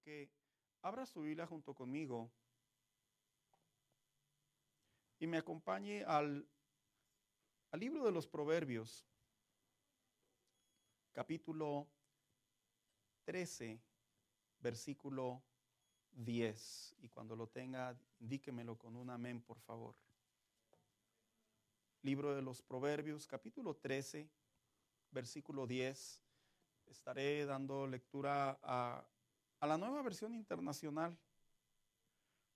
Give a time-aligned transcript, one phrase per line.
[0.00, 0.30] que
[0.82, 2.30] abra su Biblia junto conmigo
[5.18, 6.48] y me acompañe al,
[7.70, 9.06] al libro de los Proverbios,
[11.12, 11.86] capítulo
[13.24, 13.78] 13,
[14.60, 15.42] versículo
[16.12, 16.96] 10.
[17.00, 19.94] Y cuando lo tenga, indíquemelo con un amén, por favor.
[22.02, 24.26] Libro de los Proverbios, capítulo 13,
[25.10, 26.22] versículo 10.
[26.86, 29.04] Estaré dando lectura a,
[29.60, 31.16] a la nueva versión internacional,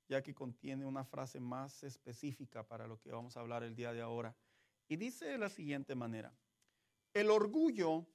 [0.09, 3.93] ya que contiene una frase más específica para lo que vamos a hablar el día
[3.93, 4.35] de ahora.
[4.89, 6.35] Y dice de la siguiente manera,
[7.13, 8.07] el orgullo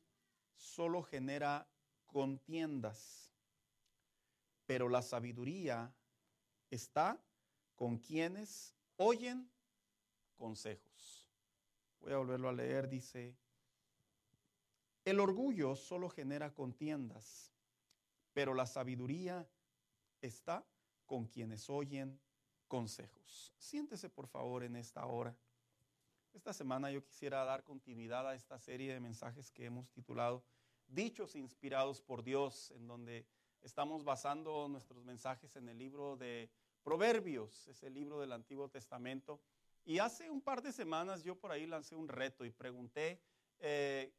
[0.56, 1.68] solo genera
[2.06, 3.32] contiendas,
[4.66, 5.94] pero la sabiduría
[6.70, 7.20] está
[7.76, 9.50] con quienes oyen
[10.36, 11.28] consejos.
[12.02, 13.36] Voy a volverlo a leer, dice,
[15.06, 17.52] el orgullo solo genera contiendas,
[18.40, 19.46] pero la sabiduría
[20.22, 20.66] está
[21.06, 22.18] con quienes oyen
[22.70, 23.54] consejos.
[23.58, 25.36] Siéntese por favor en esta hora.
[26.32, 30.46] Esta semana yo quisiera dar continuidad a esta serie de mensajes que hemos titulado
[30.88, 33.28] Dichos inspirados por Dios, en donde
[33.62, 36.50] estamos basando nuestros mensajes en el libro de
[36.82, 39.42] Proverbios, ese libro del Antiguo Testamento.
[39.84, 43.20] Y hace un par de semanas yo por ahí lancé un reto y pregunté
[43.60, 44.14] eh,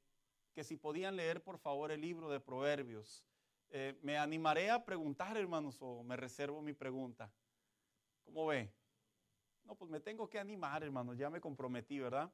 [0.53, 3.25] que si podían leer por favor el libro de Proverbios.
[3.73, 7.33] Eh, me animaré a preguntar, hermanos, o me reservo mi pregunta.
[8.25, 8.73] ¿Cómo ve?
[9.65, 12.33] No, pues me tengo que animar, hermanos, ya me comprometí, ¿verdad?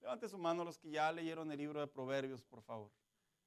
[0.00, 2.92] Levante su mano los que ya leyeron el libro de Proverbios, por favor.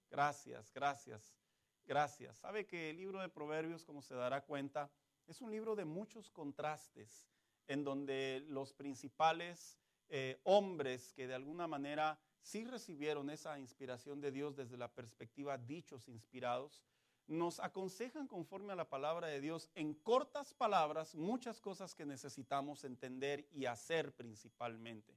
[0.09, 1.37] Gracias, gracias,
[1.85, 2.37] gracias.
[2.39, 4.91] Sabe que el libro de Proverbios, como se dará cuenta,
[5.27, 7.29] es un libro de muchos contrastes,
[7.67, 9.79] en donde los principales
[10.09, 15.57] eh, hombres que de alguna manera sí recibieron esa inspiración de Dios desde la perspectiva
[15.57, 16.83] dichos inspirados,
[17.29, 22.83] nos aconsejan conforme a la palabra de Dios en cortas palabras muchas cosas que necesitamos
[22.83, 25.15] entender y hacer principalmente.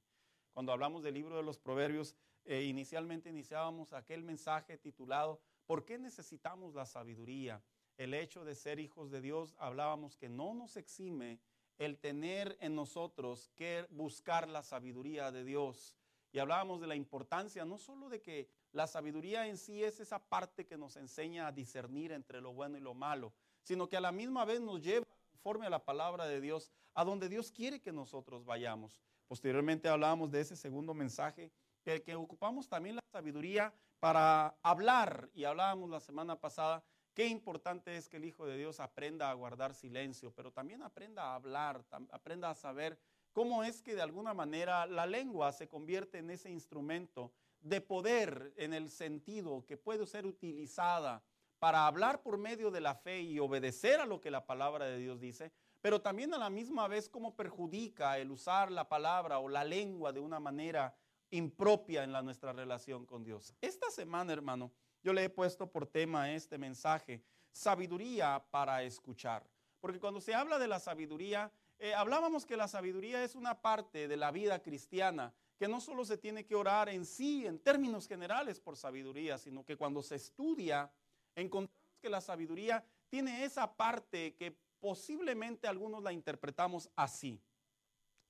[0.53, 2.15] Cuando hablamos del libro de los proverbios,
[2.45, 7.63] eh, inicialmente iniciábamos aquel mensaje titulado ¿Por qué necesitamos la sabiduría?
[7.97, 11.41] El hecho de ser hijos de Dios, hablábamos que no nos exime
[11.79, 15.97] el tener en nosotros que buscar la sabiduría de Dios.
[16.31, 20.19] Y hablábamos de la importancia no solo de que la sabiduría en sí es esa
[20.19, 24.01] parte que nos enseña a discernir entre lo bueno y lo malo, sino que a
[24.01, 27.81] la misma vez nos lleva conforme a la palabra de Dios, a donde Dios quiere
[27.81, 29.01] que nosotros vayamos.
[29.29, 31.51] Posteriormente hablábamos de ese segundo mensaje,
[31.83, 36.83] que, que ocupamos también la sabiduría para hablar, y hablábamos la semana pasada,
[37.15, 41.25] qué importante es que el Hijo de Dios aprenda a guardar silencio, pero también aprenda
[41.25, 42.99] a hablar, aprenda a saber
[43.33, 47.33] cómo es que de alguna manera la lengua se convierte en ese instrumento
[47.63, 51.23] de poder en el sentido que puede ser utilizada
[51.59, 54.99] para hablar por medio de la fe y obedecer a lo que la palabra de
[54.99, 59.49] Dios dice, pero también a la misma vez cómo perjudica el usar la palabra o
[59.49, 60.95] la lengua de una manera
[61.31, 63.55] impropia en la, nuestra relación con Dios.
[63.61, 69.45] Esta semana, hermano, yo le he puesto por tema este mensaje, sabiduría para escuchar.
[69.81, 74.07] Porque cuando se habla de la sabiduría, eh, hablábamos que la sabiduría es una parte
[74.07, 78.09] de la vida cristiana que no solo se tiene que orar en sí, en términos
[78.09, 80.91] generales, por sabiduría, sino que cuando se estudia,
[81.37, 87.41] encontramos que la sabiduría tiene esa parte que posiblemente algunos la interpretamos así.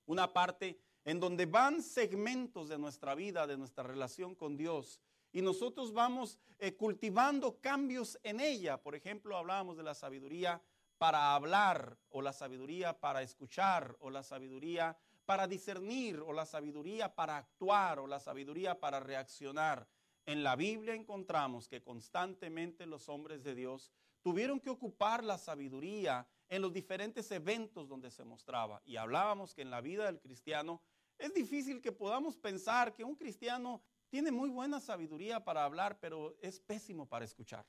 [0.05, 5.01] Una parte en donde van segmentos de nuestra vida, de nuestra relación con Dios,
[5.33, 8.77] y nosotros vamos eh, cultivando cambios en ella.
[8.77, 10.61] Por ejemplo, hablábamos de la sabiduría
[10.99, 17.15] para hablar, o la sabiduría para escuchar, o la sabiduría para discernir o la sabiduría
[17.15, 19.89] para actuar o la sabiduría para reaccionar.
[20.27, 26.27] En la Biblia encontramos que constantemente los hombres de Dios tuvieron que ocupar la sabiduría
[26.49, 28.83] en los diferentes eventos donde se mostraba.
[28.85, 30.83] Y hablábamos que en la vida del cristiano
[31.19, 36.37] es difícil que podamos pensar que un cristiano tiene muy buena sabiduría para hablar, pero
[36.41, 37.65] es pésimo para escuchar.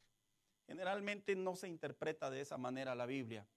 [0.67, 3.47] Generalmente no se interpreta de esa manera la Biblia.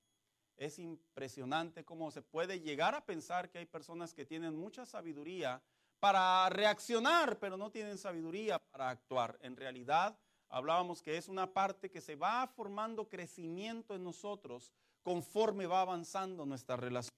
[0.57, 5.63] Es impresionante cómo se puede llegar a pensar que hay personas que tienen mucha sabiduría
[6.01, 9.39] para reaccionar, pero no tienen sabiduría para actuar.
[9.43, 10.19] En realidad,
[10.49, 14.73] hablábamos que es una parte que se va formando crecimiento en nosotros
[15.03, 17.13] conforme va avanzando nuestra relación.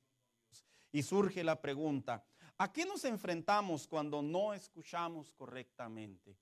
[0.92, 2.24] Y surge la pregunta,
[2.56, 6.36] ¿a qué nos enfrentamos cuando no escuchamos correctamente?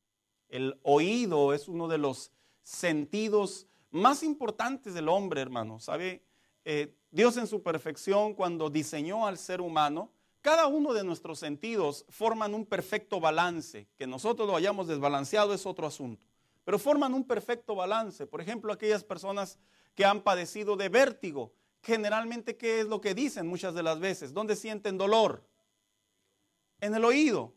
[0.48, 2.32] El oído es uno de los
[2.62, 5.80] sentidos más importantes del hombre, hermano.
[5.80, 6.25] ¿Sabe?
[6.68, 10.10] Eh, Dios en su perfección, cuando diseñó al ser humano,
[10.40, 13.86] cada uno de nuestros sentidos forman un perfecto balance.
[13.96, 16.26] Que nosotros lo hayamos desbalanceado es otro asunto.
[16.64, 18.26] Pero forman un perfecto balance.
[18.26, 19.60] Por ejemplo, aquellas personas
[19.94, 21.52] que han padecido de vértigo.
[21.82, 24.34] Generalmente, ¿qué es lo que dicen muchas de las veces?
[24.34, 25.46] ¿Dónde sienten dolor?
[26.80, 27.54] En el oído.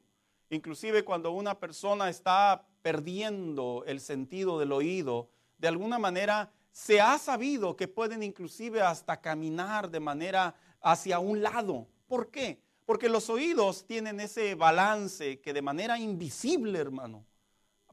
[0.52, 7.18] Inclusive cuando una persona está perdiendo el sentido del oído, de alguna manera se ha
[7.18, 11.88] sabido que pueden inclusive hasta caminar de manera hacia un lado.
[12.08, 12.62] ¿Por qué?
[12.86, 17.26] Porque los oídos tienen ese balance que de manera invisible, hermano,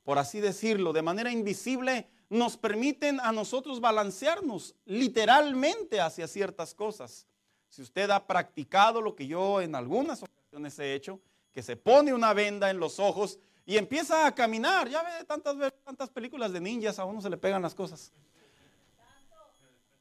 [0.04, 7.26] por así decirlo, de manera invisible nos permiten a nosotros balancearnos literalmente hacia ciertas cosas.
[7.68, 11.20] Si usted ha practicado lo que yo en algunas ocasiones he hecho,
[11.52, 14.88] que se pone una venda en los ojos y empieza a caminar.
[14.88, 18.12] Ya ve tantas, tantas películas de ninjas, a uno se le pegan las cosas.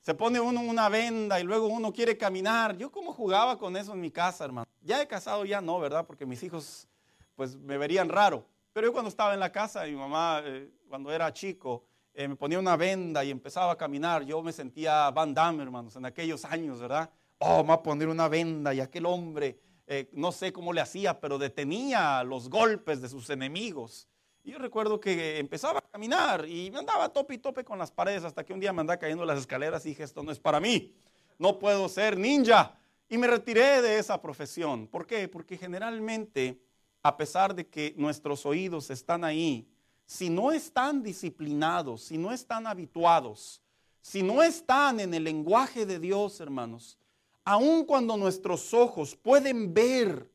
[0.05, 2.77] Se pone uno una venda y luego uno quiere caminar.
[2.77, 4.67] Yo como jugaba con eso en mi casa, hermano.
[4.83, 6.05] Ya he casado, ya no, ¿verdad?
[6.05, 6.87] Porque mis hijos
[7.33, 8.45] pues me verían raro.
[8.71, 12.35] Pero yo cuando estaba en la casa, mi mamá, eh, cuando era chico, eh, me
[12.35, 14.23] ponía una venda y empezaba a caminar.
[14.23, 17.09] Yo me sentía Van Damme, hermanos, en aquellos años, ¿verdad?
[17.39, 20.81] Oh, me va a poner una venda y aquel hombre, eh, no sé cómo le
[20.81, 24.07] hacía, pero detenía los golpes de sus enemigos.
[24.45, 27.89] Y yo recuerdo que empezaba a caminar y me andaba tope y tope con las
[27.91, 30.37] paredes hasta que un día me andaba cayendo las escaleras y dije, esto no es
[30.37, 30.93] para mí,
[31.39, 32.77] no puedo ser ninja.
[33.09, 34.85] Y me retiré de esa profesión.
[34.85, 35.27] ¿Por qué?
[35.27, 36.61] Porque generalmente,
[37.01, 39.67] a pesar de que nuestros oídos están ahí,
[40.05, 43.63] si no están disciplinados, si no están habituados,
[43.99, 46.99] si no están en el lenguaje de Dios, hermanos,
[47.45, 50.31] aun cuando nuestros ojos pueden ver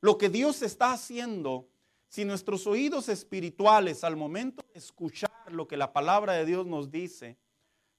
[0.00, 1.68] lo que Dios está haciendo,
[2.12, 6.90] si nuestros oídos espirituales al momento de escuchar lo que la palabra de Dios nos
[6.90, 7.38] dice,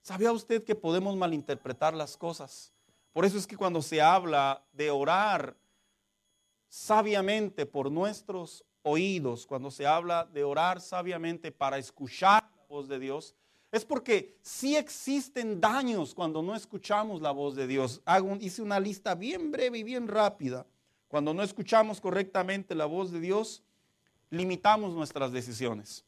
[0.03, 2.71] ¿sabía usted que podemos malinterpretar las cosas?
[3.11, 5.57] Por eso es que cuando se habla de orar
[6.69, 12.99] sabiamente por nuestros oídos, cuando se habla de orar sabiamente para escuchar la voz de
[12.99, 13.33] Dios,
[13.71, 17.99] es porque sí existen daños cuando no escuchamos la voz de Dios.
[18.05, 20.67] Hago, hice una lista bien breve y bien rápida.
[21.07, 23.63] Cuando no escuchamos correctamente la voz de Dios,
[24.33, 26.03] limitamos nuestras decisiones.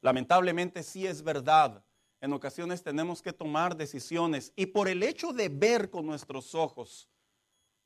[0.00, 1.82] Lamentablemente sí es verdad.
[2.20, 7.08] En ocasiones tenemos que tomar decisiones y por el hecho de ver con nuestros ojos,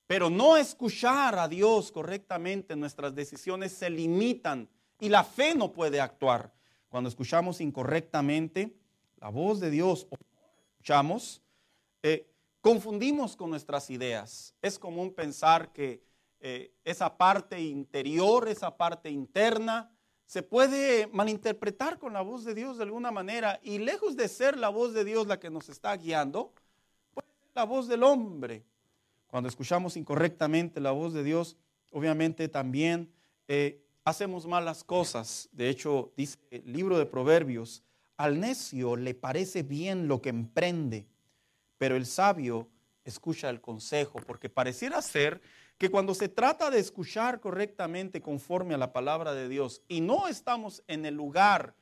[0.07, 4.69] pero no escuchar a Dios correctamente, nuestras decisiones se limitan
[4.99, 6.53] y la fe no puede actuar.
[6.91, 8.77] Cuando escuchamos incorrectamente
[9.17, 10.07] la voz de Dios
[10.73, 11.41] escuchamos,
[12.03, 12.31] eh,
[12.61, 14.55] confundimos con nuestras ideas.
[14.61, 16.10] Es común pensar que
[16.41, 19.91] eh, esa parte interior, esa parte interna,
[20.25, 24.57] se puede malinterpretar con la voz de Dios de alguna manera y lejos de ser
[24.57, 26.55] la voz de Dios la que nos está guiando,
[27.13, 28.65] puede ser la voz del hombre.
[29.27, 31.57] Cuando escuchamos incorrectamente la voz de Dios,
[31.91, 33.13] obviamente también
[33.49, 35.49] eh, hacemos malas cosas.
[35.53, 37.83] De hecho, dice el libro de Proverbios,
[38.17, 41.07] al necio le parece bien lo que emprende,
[41.77, 42.69] pero el sabio
[43.05, 45.41] escucha el consejo, porque pareciera ser
[45.81, 50.29] que cuando se trata de escuchar correctamente conforme a la palabra de Dios y no
[50.29, 51.75] estamos en el lugar,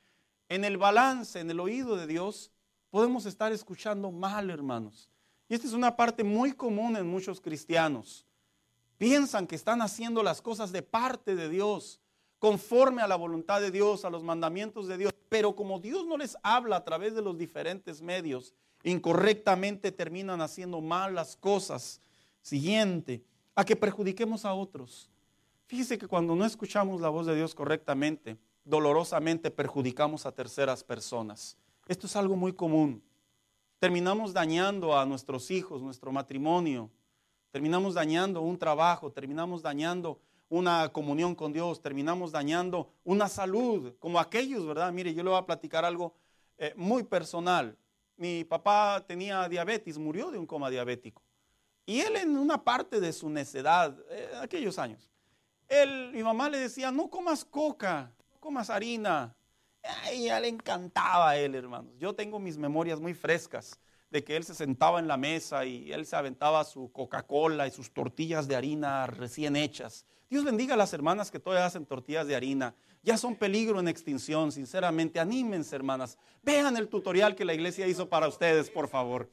[0.49, 2.53] en el balance, en el oído de Dios,
[2.91, 5.11] podemos estar escuchando mal, hermanos.
[5.49, 8.25] Y esta es una parte muy común en muchos cristianos.
[8.99, 12.01] Piensan que están haciendo las cosas de parte de Dios,
[12.39, 16.17] conforme a la voluntad de Dios, a los mandamientos de Dios, pero como Dios no
[16.17, 18.55] les habla a través de los diferentes medios,
[18.85, 22.01] incorrectamente terminan haciendo mal las cosas.
[22.43, 23.25] Siguiente,
[23.59, 25.11] a que perjudiquemos a otros.
[25.67, 31.57] Fíjese que cuando no escuchamos la voz de Dios correctamente, dolorosamente perjudicamos a terceras personas.
[31.89, 33.03] Esto es algo muy común.
[33.81, 36.89] Terminamos dañando a nuestros hijos, nuestro matrimonio,
[37.51, 44.21] terminamos dañando un trabajo, terminamos dañando una comunión con Dios, terminamos dañando una salud, como
[44.21, 44.93] aquellos, ¿verdad?
[44.93, 46.15] Mire, yo le voy a platicar algo
[46.59, 47.77] eh, muy personal.
[48.17, 51.23] Mi papá tenía diabetes, murió de un coma diabético.
[51.89, 55.09] Y él en una parte de su necedad, eh, aquellos años,
[55.69, 59.35] él, mi mamá le decía, no comas coca, no comas harina.
[60.15, 61.95] Y ya le encantaba a él, hermanos.
[61.99, 63.81] Yo tengo mis memorias muy frescas
[64.11, 67.71] de que él se sentaba en la mesa y él se aventaba su Coca-Cola y
[67.71, 70.05] sus tortillas de harina recién hechas.
[70.29, 72.75] Dios bendiga a las hermanas que todavía hacen tortillas de harina.
[73.03, 75.21] Ya son peligro en extinción, sinceramente.
[75.21, 76.19] Anímense, hermanas.
[76.43, 79.31] Vean el tutorial que la iglesia hizo para ustedes, por favor.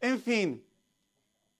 [0.00, 0.64] En fin,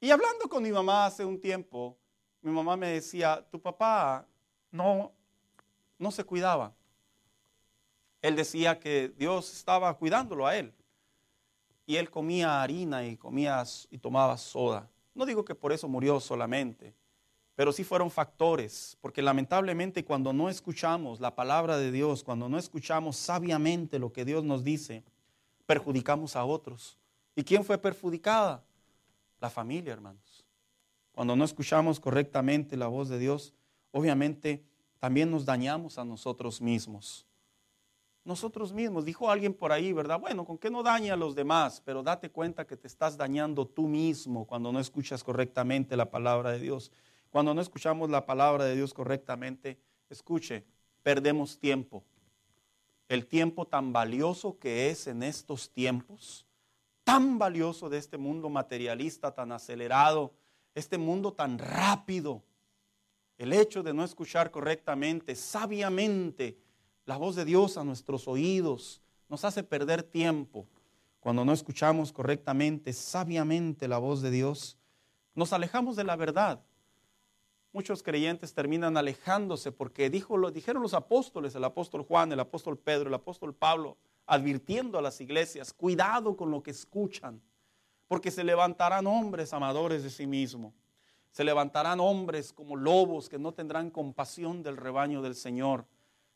[0.00, 1.96] y hablando con mi mamá hace un tiempo,
[2.40, 4.26] mi mamá me decía, tu papá
[4.70, 5.12] no,
[5.98, 6.72] no se cuidaba.
[8.22, 10.72] Él decía que Dios estaba cuidándolo a él.
[11.86, 14.88] Y él comía harina y comía y tomaba soda.
[15.14, 16.94] No digo que por eso murió solamente,
[17.56, 22.56] pero sí fueron factores, porque lamentablemente cuando no escuchamos la palabra de Dios, cuando no
[22.56, 25.02] escuchamos sabiamente lo que Dios nos dice,
[25.66, 26.96] perjudicamos a otros.
[27.34, 28.62] ¿Y quién fue perjudicada?
[29.40, 30.44] La familia, hermanos.
[31.12, 33.54] Cuando no escuchamos correctamente la voz de Dios,
[33.90, 34.64] obviamente
[34.98, 37.26] también nos dañamos a nosotros mismos.
[38.24, 40.20] Nosotros mismos, dijo alguien por ahí, ¿verdad?
[40.20, 41.80] Bueno, ¿con qué no daña a los demás?
[41.84, 46.50] Pero date cuenta que te estás dañando tú mismo cuando no escuchas correctamente la palabra
[46.50, 46.92] de Dios.
[47.30, 49.78] Cuando no escuchamos la palabra de Dios correctamente,
[50.10, 50.64] escuche,
[51.02, 52.04] perdemos tiempo.
[53.08, 56.44] El tiempo tan valioso que es en estos tiempos,
[57.08, 60.34] tan valioso de este mundo materialista, tan acelerado,
[60.74, 62.42] este mundo tan rápido.
[63.38, 66.58] El hecho de no escuchar correctamente, sabiamente,
[67.06, 69.00] la voz de Dios a nuestros oídos
[69.30, 70.66] nos hace perder tiempo.
[71.18, 74.76] Cuando no escuchamos correctamente, sabiamente la voz de Dios,
[75.34, 76.60] nos alejamos de la verdad.
[77.72, 82.76] Muchos creyentes terminan alejándose porque dijo, lo, dijeron los apóstoles, el apóstol Juan, el apóstol
[82.76, 83.96] Pedro, el apóstol Pablo,
[84.28, 87.40] advirtiendo a las iglesias, cuidado con lo que escuchan,
[88.06, 90.74] porque se levantarán hombres amadores de sí mismos.
[91.32, 95.86] Se levantarán hombres como lobos que no tendrán compasión del rebaño del Señor.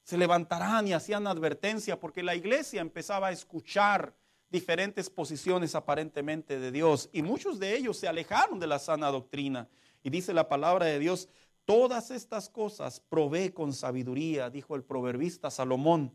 [0.04, 4.14] Se levantarán y hacían advertencia porque la iglesia empezaba a escuchar
[4.50, 9.68] diferentes posiciones aparentemente de Dios y muchos de ellos se alejaron de la sana doctrina.
[10.02, 11.28] Y dice la palabra de Dios,
[11.66, 16.14] todas estas cosas provee con sabiduría, dijo el proverbista Salomón,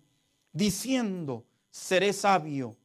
[0.52, 1.46] diciendo,
[1.78, 2.76] seré sabio,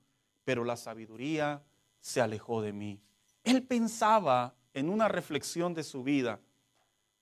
[0.44, 1.62] pero la sabiduría
[2.00, 3.00] se alejó de mí.
[3.42, 6.40] Él pensaba en una reflexión de su vida,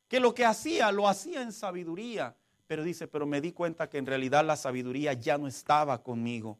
[0.09, 2.35] que lo que hacía lo hacía en sabiduría,
[2.67, 6.59] pero dice, pero me di cuenta que en realidad la sabiduría ya no estaba conmigo.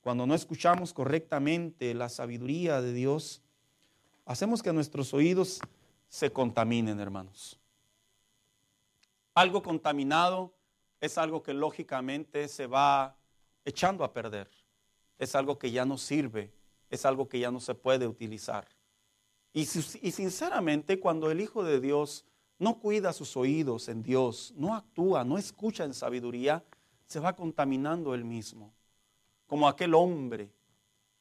[0.00, 3.42] Cuando no escuchamos correctamente la sabiduría de Dios,
[4.24, 5.60] hacemos que nuestros oídos
[6.08, 7.58] se contaminen, hermanos.
[9.34, 10.54] Algo contaminado
[11.00, 13.16] es algo que lógicamente se va
[13.66, 14.48] echando a perder.
[15.18, 16.50] Es algo que ya no sirve,
[16.88, 18.66] es algo que ya no se puede utilizar.
[19.52, 22.24] Y, sinceramente, cuando el Hijo de Dios
[22.58, 26.62] no cuida sus oídos en Dios, no actúa, no escucha en sabiduría,
[27.06, 28.74] se va contaminando él mismo.
[29.46, 30.52] Como aquel hombre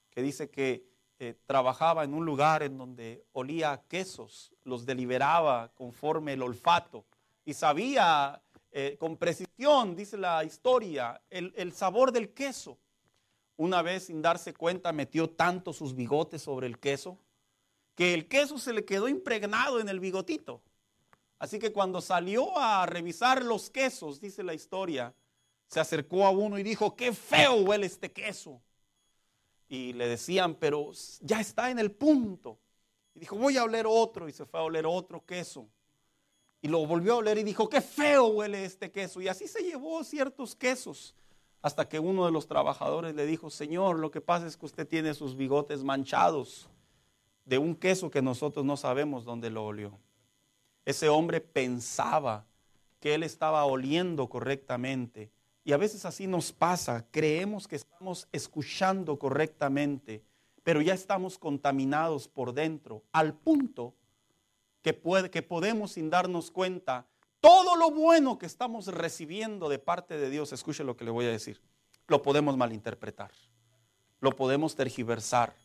[0.10, 0.86] que dice que
[1.18, 7.06] eh, trabajaba en un lugar en donde olía quesos, los deliberaba conforme el olfato
[7.46, 8.42] y sabía
[8.78, 12.78] eh, con precisión, dice la historia, el, el sabor del queso.
[13.56, 17.18] Una vez sin darse cuenta metió tanto sus bigotes sobre el queso
[17.96, 20.62] que el queso se le quedó impregnado en el bigotito.
[21.40, 25.14] Así que cuando salió a revisar los quesos, dice la historia,
[25.68, 28.62] se acercó a uno y dijo, qué feo huele este queso
[29.70, 30.92] y le decían, pero
[31.22, 32.60] ya está en el punto.
[33.14, 34.28] Y dijo, voy a oler otro.
[34.28, 35.70] Y se fue a oler otro queso.
[36.66, 39.22] Y lo volvió a oler y dijo, qué feo huele este queso.
[39.22, 41.14] Y así se llevó ciertos quesos.
[41.62, 44.88] Hasta que uno de los trabajadores le dijo, Señor, lo que pasa es que usted
[44.88, 46.68] tiene sus bigotes manchados
[47.46, 50.00] de un queso que nosotros no sabemos dónde lo olió.
[50.86, 52.48] Ese hombre pensaba
[53.00, 55.30] que él estaba oliendo correctamente
[55.64, 60.24] y a veces así nos pasa, creemos que estamos escuchando correctamente,
[60.64, 63.94] pero ya estamos contaminados por dentro, al punto
[64.86, 67.08] que, puede, que podemos sin darnos cuenta
[67.40, 71.26] todo lo bueno que estamos recibiendo de parte de Dios, escuche lo que le voy
[71.26, 71.60] a decir,
[72.06, 73.32] lo podemos malinterpretar,
[74.20, 75.56] lo podemos tergiversar,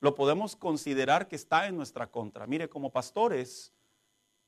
[0.00, 2.46] lo podemos considerar que está en nuestra contra.
[2.46, 3.72] Mire, como pastores,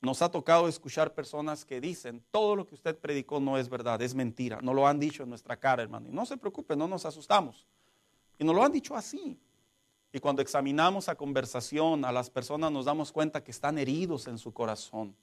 [0.01, 3.99] nos ha tocado escuchar personas que dicen, todo lo que usted predicó no es verdad,
[4.03, 4.59] es mentira.
[4.61, 6.09] No lo han dicho en nuestra cara, hermano.
[6.09, 7.65] Y no se preocupe, no nos asustamos.
[8.37, 9.39] Y nos lo han dicho así.
[10.11, 14.37] Y cuando examinamos a conversación a las personas nos damos cuenta que están heridos en
[14.37, 15.15] su corazón.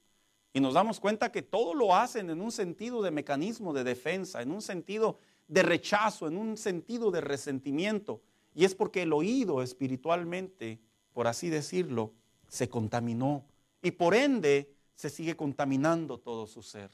[0.52, 4.40] Y nos damos cuenta que todo lo hacen en un sentido de mecanismo de defensa,
[4.40, 8.22] en un sentido de rechazo, en un sentido de resentimiento.
[8.54, 10.80] Y es porque el oído espiritualmente,
[11.12, 12.12] por así decirlo,
[12.46, 13.44] se contaminó
[13.82, 16.90] y por ende se sigue contaminando todo su ser.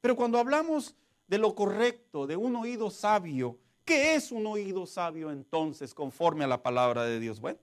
[0.00, 0.96] Pero cuando hablamos
[1.28, 6.48] de lo correcto, de un oído sabio, ¿qué es un oído sabio entonces conforme a
[6.48, 7.40] la palabra de Dios?
[7.40, 7.58] Bueno,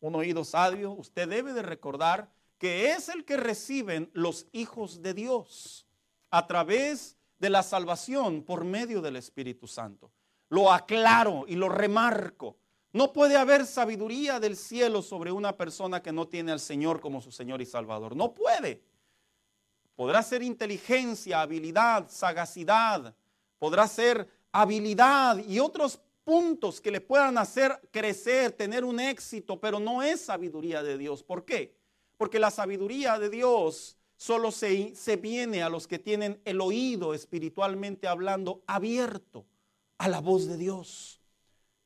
[0.00, 5.14] un oído sabio, usted debe de recordar que es el que reciben los hijos de
[5.14, 5.86] Dios
[6.30, 10.10] a través de la salvación por medio del Espíritu Santo.
[10.48, 12.56] Lo aclaro y lo remarco.
[12.92, 17.20] No puede haber sabiduría del cielo sobre una persona que no tiene al Señor como
[17.20, 18.16] su Señor y Salvador.
[18.16, 18.82] No puede.
[19.96, 23.14] Podrá ser inteligencia, habilidad, sagacidad,
[23.58, 24.28] podrá ser
[24.60, 30.22] habilidad y otros puntos que le puedan hacer crecer, tener un éxito, pero no es
[30.22, 31.22] sabiduría de Dios.
[31.22, 31.76] ¿Por qué?
[32.16, 37.12] Porque la sabiduría de Dios solo se, se viene a los que tienen el oído
[37.12, 39.44] espiritualmente hablando abierto
[39.98, 41.20] a la voz de Dios.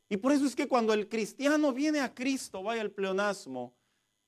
[0.08, 3.74] Y por eso es que cuando el cristiano viene a Cristo, vaya el pleonasmo,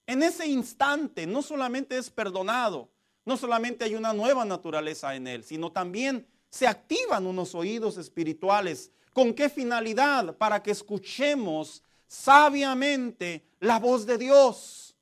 [0.04, 2.90] en ese instante no solamente es perdonado,
[3.24, 8.92] no solamente hay una nueva naturaleza en él, sino también se activan unos oídos espirituales.
[9.14, 10.36] ¿Con qué finalidad?
[10.36, 14.94] Para que escuchemos sabiamente la voz de Dios.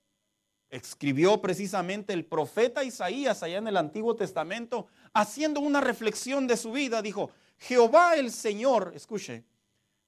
[0.71, 6.71] Escribió precisamente el profeta Isaías allá en el Antiguo Testamento, haciendo una reflexión de su
[6.71, 7.02] vida.
[7.02, 9.45] Dijo, Jehová el Señor, escuche,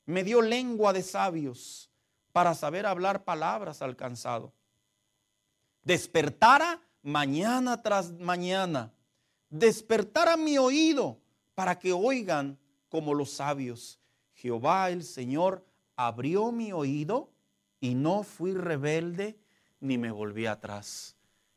[0.06, 1.90] me dio lengua de sabios
[2.30, 4.52] para saber hablar palabras alcanzado.
[5.82, 8.92] Despertara mañana tras mañana.
[9.50, 11.21] Despertara mi oído
[11.62, 14.00] para que oigan como los sabios.
[14.34, 15.64] Jehová el Señor
[15.94, 17.30] abrió mi oído
[17.78, 19.38] y no fui rebelde
[19.78, 21.14] ni me volví atrás.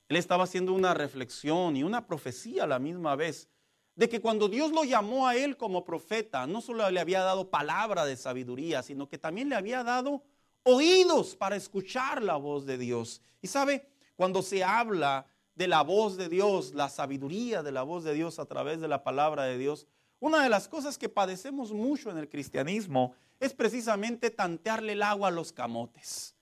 [0.08, 3.50] Él estaba haciendo una reflexión y una profecía a la misma vez
[3.96, 7.50] de que cuando Dios lo llamó a él como profeta, no solo le había dado
[7.50, 10.22] palabra de sabiduría, sino que también le había dado
[10.62, 13.24] oídos para escuchar la voz de Dios.
[13.42, 18.04] Y sabe, cuando se habla de la voz de Dios, la sabiduría de la voz
[18.04, 19.88] de Dios a través de la palabra de Dios,
[20.20, 25.28] una de las cosas que padecemos mucho en el cristianismo es precisamente tantearle el agua
[25.28, 26.36] a los camotes.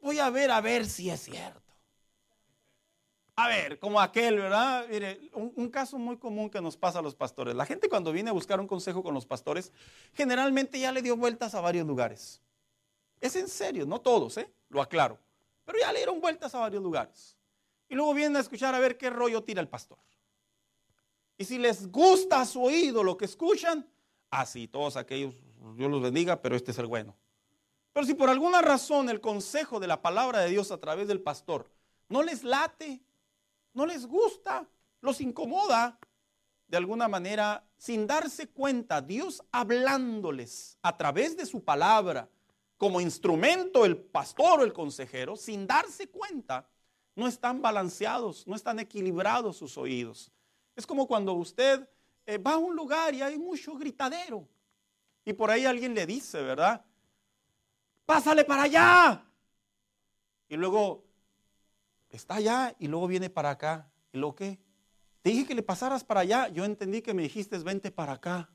[0.00, 1.68] Voy a ver a ver si es cierto.
[3.36, 4.86] A ver, como aquel, ¿verdad?
[4.90, 7.54] Mire, un, caso muy común que nos pasa a los pastores.
[7.54, 9.72] La gente cuando viene a buscar un consejo con los pastores,
[10.12, 12.42] generalmente ya le dio vueltas a varios lugares.
[13.20, 14.52] Es en serio, no todos, ¿eh?
[14.70, 15.20] Lo aclaro.
[15.64, 17.36] Pero ya le dieron vueltas a varios lugares.
[17.88, 19.98] Y luego vienen a escuchar a ver qué rollo tira el pastor.
[21.38, 23.86] Y si les gusta a su oído lo que escuchan,
[24.28, 25.34] así todos aquellos,
[25.76, 27.16] Dios los bendiga, pero este es el bueno.
[27.92, 31.20] Pero si por alguna razón el consejo de la palabra de Dios a través del
[31.20, 31.70] pastor
[32.08, 33.00] no les late,
[33.72, 34.66] no les gusta,
[35.00, 35.98] los incomoda,
[36.66, 42.28] de alguna manera, sin darse cuenta, Dios hablándoles a través de su palabra,
[42.76, 46.68] como instrumento el pastor o el consejero, sin darse cuenta,
[47.16, 50.30] no están balanceados, no están equilibrados sus oídos.
[50.78, 51.90] Es como cuando usted
[52.24, 54.46] eh, va a un lugar y hay mucho gritadero
[55.24, 56.84] y por ahí alguien le dice, ¿verdad?
[58.06, 59.26] Pásale para allá.
[60.48, 61.04] Y luego
[62.10, 63.90] está allá y luego viene para acá.
[64.12, 64.60] ¿Y lo qué?
[65.20, 66.46] Te dije que le pasaras para allá.
[66.46, 68.48] Yo entendí que me dijiste, vente para acá.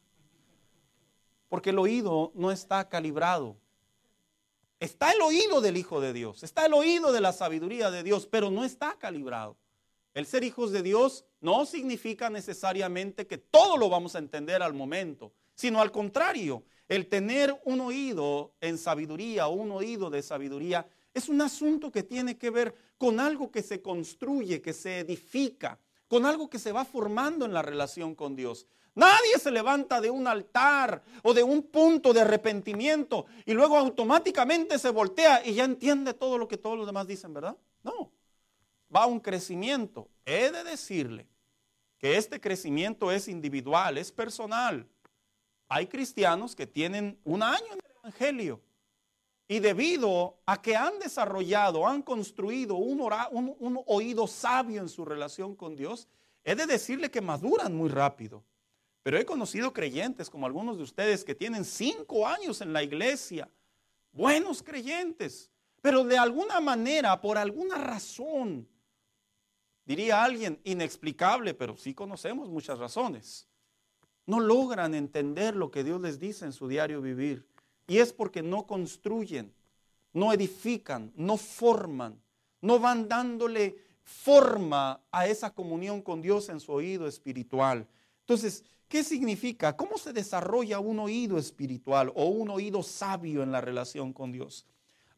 [1.50, 3.58] Porque el oído no está calibrado.
[4.80, 8.28] Está el oído del Hijo de Dios, está el oído de la sabiduría de Dios,
[8.28, 9.58] pero no está calibrado.
[10.14, 14.74] El ser hijos de Dios no significa necesariamente que todo lo vamos a entender al
[14.74, 21.28] momento, sino al contrario, el tener un oído en sabiduría un oído de sabiduría es
[21.28, 25.78] un asunto que tiene que ver con algo que se construye, que se edifica,
[26.08, 28.66] con algo que se va formando en la relación con Dios.
[28.96, 34.80] Nadie se levanta de un altar o de un punto de arrepentimiento y luego automáticamente
[34.80, 37.58] se voltea y ya entiende todo lo que todos los demás dicen, ¿verdad?
[37.84, 38.14] No.
[38.96, 40.08] Va un crecimiento.
[40.26, 41.33] He de decirle
[42.04, 44.86] que este crecimiento es individual, es personal.
[45.70, 48.60] Hay cristianos que tienen un año en el Evangelio
[49.48, 53.00] y debido a que han desarrollado, han construido un,
[53.58, 56.10] un, oído sabio en su relación con Dios,
[56.44, 58.44] he de decirle que maduran muy rápido.
[59.02, 63.50] Pero he conocido creyentes como algunos de ustedes que tienen cinco años en la iglesia,
[64.12, 65.50] buenos creyentes,
[65.82, 68.68] pero de alguna manera, por alguna razón,
[69.86, 73.48] diría alguien inexplicable, pero sí conocemos muchas razones,
[74.26, 77.46] no logran entender lo que Dios les dice en su diario vivir.
[77.88, 79.54] Y es porque no construyen,
[80.14, 82.22] no edifican, no forman,
[82.62, 87.88] no van dándole forma a esa comunión con Dios en su oído espiritual.
[88.22, 89.76] Entonces, ¿qué significa?
[89.76, 94.66] ¿Cómo se desarrolla un oído espiritual o un oído sabio en la relación con Dios?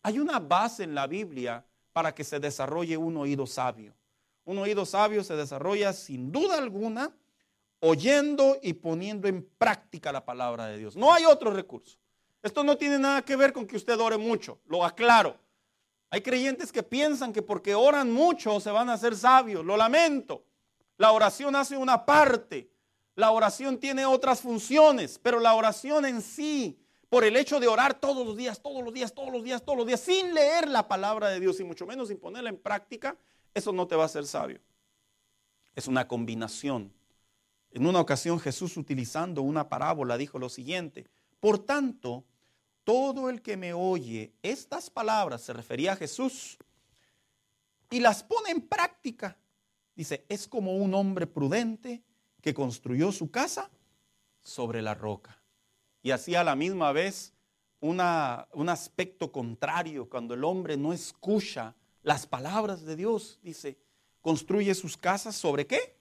[0.01, 3.93] Hay una base en la Biblia para que se desarrolle un oído sabio.
[4.45, 7.13] Un oído sabio se desarrolla sin duda alguna
[7.79, 10.95] oyendo y poniendo en práctica la palabra de Dios.
[10.95, 11.97] No hay otro recurso.
[12.41, 15.38] Esto no tiene nada que ver con que usted ore mucho, lo aclaro.
[16.10, 19.65] Hay creyentes que piensan que porque oran mucho se van a hacer sabios.
[19.65, 20.45] Lo lamento.
[20.97, 22.69] La oración hace una parte
[23.15, 26.77] la oración tiene otras funciones, pero la oración en sí,
[27.08, 29.77] por el hecho de orar todos los días, todos los días, todos los días, todos
[29.77, 33.15] los días, sin leer la palabra de Dios y mucho menos sin ponerla en práctica,
[33.55, 34.59] eso no te va a hacer sabio.
[35.73, 36.93] Es una combinación.
[37.71, 41.07] En una ocasión Jesús utilizando una parábola dijo lo siguiente,
[41.39, 42.23] por tanto,
[42.83, 46.57] todo el que me oye estas palabras, se refería a Jesús,
[47.89, 49.37] y las pone en práctica,
[49.95, 52.03] dice, es como un hombre prudente
[52.41, 53.69] que construyó su casa
[54.41, 55.41] sobre la roca.
[56.01, 57.33] Y así a la misma vez
[57.79, 63.79] una, un aspecto contrario, cuando el hombre no escucha las palabras de Dios, dice,
[64.21, 65.97] construye sus casas sobre qué?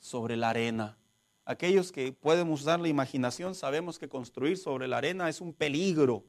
[0.00, 0.98] Sobre la arena.
[1.44, 6.24] Aquellos que pueden usar la imaginación sabemos que construir sobre la arena es un peligro.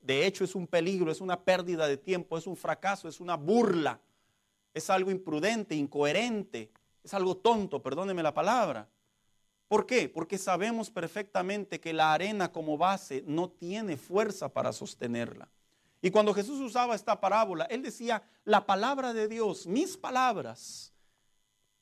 [0.00, 3.36] De hecho, es un peligro, es una pérdida de tiempo, es un fracaso, es una
[3.36, 4.00] burla,
[4.72, 6.72] es algo imprudente, incoherente,
[7.04, 8.88] es algo tonto, perdóneme la palabra.
[9.68, 10.08] ¿Por qué?
[10.08, 15.50] Porque sabemos perfectamente que la arena como base no tiene fuerza para sostenerla.
[16.04, 20.92] Y cuando Jesús usaba esta parábola, él decía, la palabra de Dios, mis palabras,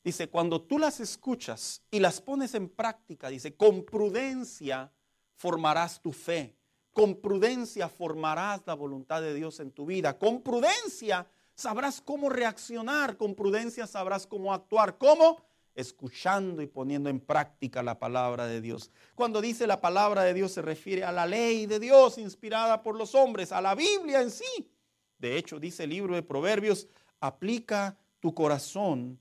[0.04, 4.92] dice, cuando tú las escuchas y las pones en práctica, dice, con prudencia
[5.37, 6.54] formarás tu fe,
[6.92, 13.16] con prudencia formarás la voluntad de Dios en tu vida, con prudencia sabrás cómo reaccionar,
[13.16, 15.40] con prudencia sabrás cómo actuar, ¿cómo?
[15.74, 18.90] Escuchando y poniendo en práctica la palabra de Dios.
[19.14, 22.96] Cuando dice la palabra de Dios se refiere a la ley de Dios inspirada por
[22.96, 24.70] los hombres, a la Biblia en sí.
[25.18, 26.88] De hecho, dice el libro de Proverbios,
[27.20, 29.18] aplica tu corazón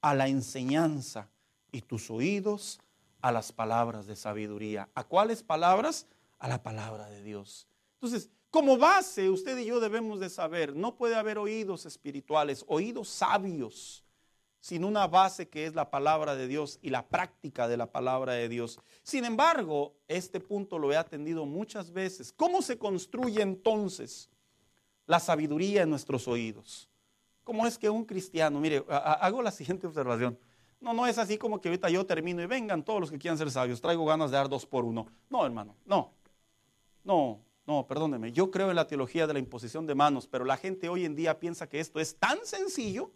[0.00, 1.28] a la enseñanza
[1.70, 2.80] y tus oídos
[3.20, 4.88] a las palabras de sabiduría.
[4.94, 6.06] ¿A cuáles palabras?
[6.38, 7.68] A la palabra de Dios.
[7.94, 13.08] Entonces, como base, usted y yo debemos de saber, no puede haber oídos espirituales, oídos
[13.08, 14.01] sabios
[14.62, 18.34] sin una base que es la palabra de Dios y la práctica de la palabra
[18.34, 18.78] de Dios.
[19.02, 22.32] Sin embargo, este punto lo he atendido muchas veces.
[22.32, 24.30] ¿Cómo se construye entonces
[25.06, 26.88] la sabiduría en nuestros oídos?
[27.42, 30.38] ¿Cómo es que un cristiano, mire, hago la siguiente observación.
[30.80, 33.38] No, no es así como que ahorita yo termino y vengan todos los que quieran
[33.38, 35.08] ser sabios, traigo ganas de dar dos por uno.
[35.28, 36.12] No, hermano, no.
[37.02, 38.30] No, no, perdóneme.
[38.30, 41.16] Yo creo en la teología de la imposición de manos, pero la gente hoy en
[41.16, 43.10] día piensa que esto es tan sencillo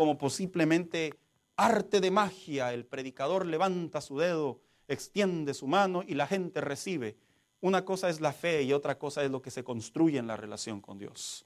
[0.00, 1.12] como posiblemente
[1.56, 2.72] arte de magia.
[2.72, 7.18] El predicador levanta su dedo, extiende su mano y la gente recibe.
[7.60, 10.38] Una cosa es la fe y otra cosa es lo que se construye en la
[10.38, 11.44] relación con Dios.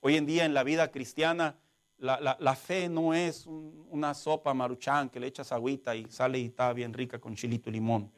[0.00, 1.60] Hoy en día en la vida cristiana,
[1.96, 6.72] la, fe no es una sopa maruchán que le echas agüita y sale y está
[6.72, 8.10] bien rica con chilito y limón.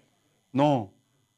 [0.51, 0.95] No,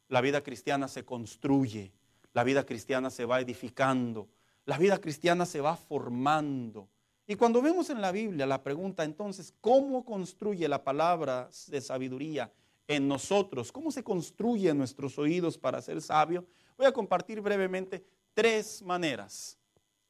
[0.06, 1.90] la vida cristiana se construye,
[2.32, 4.28] la vida cristiana se va edificando,
[4.66, 6.93] la vida cristiana se va formando.
[7.26, 12.52] Y cuando vemos en la Biblia la pregunta entonces, ¿cómo construye la palabra de sabiduría
[12.86, 13.72] en nosotros?
[13.72, 16.46] ¿Cómo se construye en nuestros oídos para ser sabio?
[16.76, 19.58] Voy a compartir brevemente tres maneras.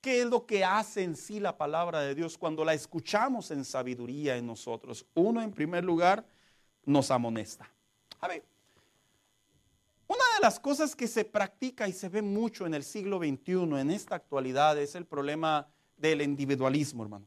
[0.00, 3.64] ¿Qué es lo que hace en sí la palabra de Dios cuando la escuchamos en
[3.64, 5.07] sabiduría en nosotros?
[5.14, 6.27] Uno, en primer lugar,
[6.85, 7.70] nos amonesta.
[8.20, 8.44] A ver,
[10.07, 13.81] una de las cosas que se practica y se ve mucho en el siglo XXI,
[13.81, 17.26] en esta actualidad, es el problema del individualismo, hermano.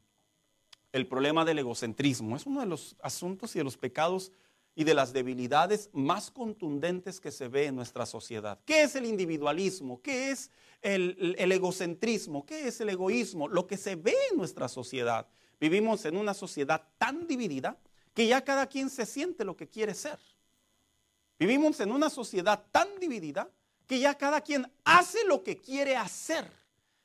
[0.91, 4.32] El problema del egocentrismo es uno de los asuntos y de los pecados
[4.73, 8.60] y de las debilidades más contundentes que se ve en nuestra sociedad.
[8.65, 10.01] ¿Qué es el individualismo?
[10.01, 10.51] ¿Qué es
[10.82, 12.45] el, el, egocentrismo?
[12.45, 13.47] ¿Qué es el egoísmo?
[13.47, 15.27] Lo que se ve en nuestra sociedad.
[15.60, 17.77] Vivimos en una sociedad tan dividida
[18.13, 20.19] que ya cada quien se siente lo que quiere ser.
[21.39, 23.49] Vivimos en una sociedad tan dividida
[23.88, 26.51] que ya cada quien hace lo que quiere hacer.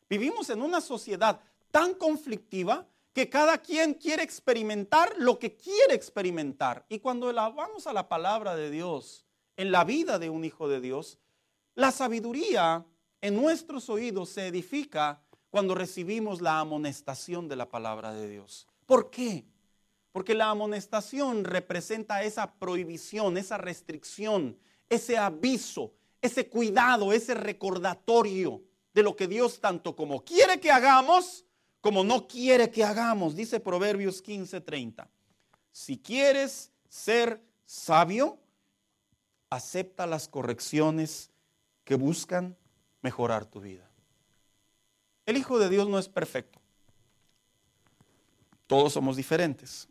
[0.09, 1.40] Vivimos en una sociedad
[1.73, 6.87] tan conflictiva que cada quien quiere experimentar lo que quiere experimentar.
[6.89, 10.81] Y cuando vamos a la palabra de Dios en la vida de un hijo de
[10.81, 11.19] Dios,
[11.75, 12.87] la sabiduría
[13.21, 18.67] en nuestros oídos se edifica cuando recibimos la amonestación de la palabra de Dios.
[18.87, 19.45] ¿Por qué?
[20.13, 24.59] Porque la amonestación representa esa prohibición, esa restricción,
[24.89, 28.63] ese aviso, ese cuidado, ese recordatorio
[28.95, 31.45] de lo que Dios tanto como quiere que hagamos,
[31.83, 35.09] como no quiere que hagamos, dice Proverbios 15:30.
[35.73, 38.38] Si quieres ser sabio,
[39.51, 41.31] acepta las correcciones
[41.85, 42.57] que buscan
[43.03, 43.90] mejorar tu vida.
[45.27, 46.61] El Hijo de Dios no es perfecto.
[48.68, 49.88] Todos somos diferentes.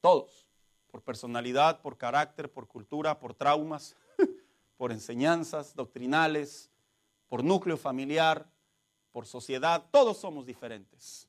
[0.00, 0.48] Todos.
[0.90, 3.96] Por personalidad, por carácter, por cultura, por traumas,
[4.78, 6.70] por enseñanzas doctrinales,
[7.28, 8.48] por núcleo familiar,
[9.12, 11.28] por sociedad, todos somos diferentes.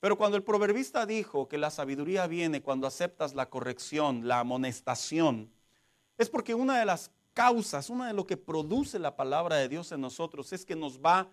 [0.00, 5.50] Pero cuando el proverbista dijo que la sabiduría viene cuando aceptas la corrección, la amonestación,
[6.18, 9.92] es porque una de las causas, una de lo que produce la palabra de Dios
[9.92, 11.28] en nosotros es que nos va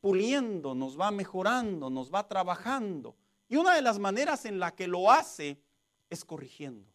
[0.00, 3.16] puliendo, nos va mejorando, nos va trabajando.
[3.48, 5.60] Y una de las maneras en la que lo hace
[6.10, 6.88] es corrigiendo.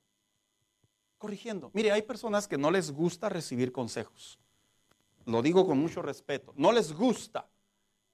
[1.17, 1.71] Corrigiendo.
[1.73, 4.39] Mire, hay personas que no les gusta recibir consejos.
[5.25, 6.53] Lo digo con mucho respeto.
[6.55, 7.47] No les gusta.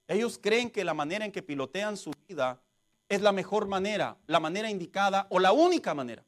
[0.10, 2.62] Ellos creen que la manera en que pilotean su vida
[3.08, 6.26] es la mejor manera, la manera indicada o la única manera.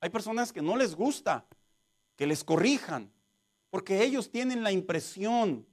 [0.00, 1.46] Hay personas que no les gusta
[2.16, 3.10] que les corrijan.
[3.70, 5.64] Porque ellos tienen la impresión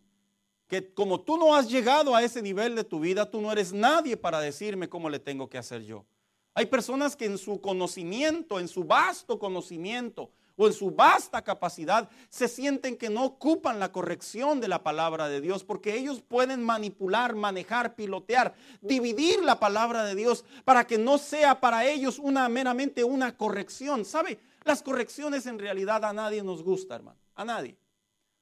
[0.67, 3.73] que como tú no has llegado a ese nivel de tu vida, tú no eres
[3.73, 6.05] nadie para decirme cómo le tengo que hacer yo.
[6.53, 12.09] Hay personas que en su conocimiento, en su vasto conocimiento o en su vasta capacidad,
[12.29, 16.63] se sienten que no ocupan la corrección de la palabra de Dios, porque ellos pueden
[16.63, 22.47] manipular, manejar, pilotear, dividir la palabra de Dios para que no sea para ellos una
[22.49, 24.05] meramente una corrección.
[24.05, 24.39] ¿Sabe?
[24.63, 27.77] Las correcciones en realidad a nadie nos gusta, hermano, a nadie.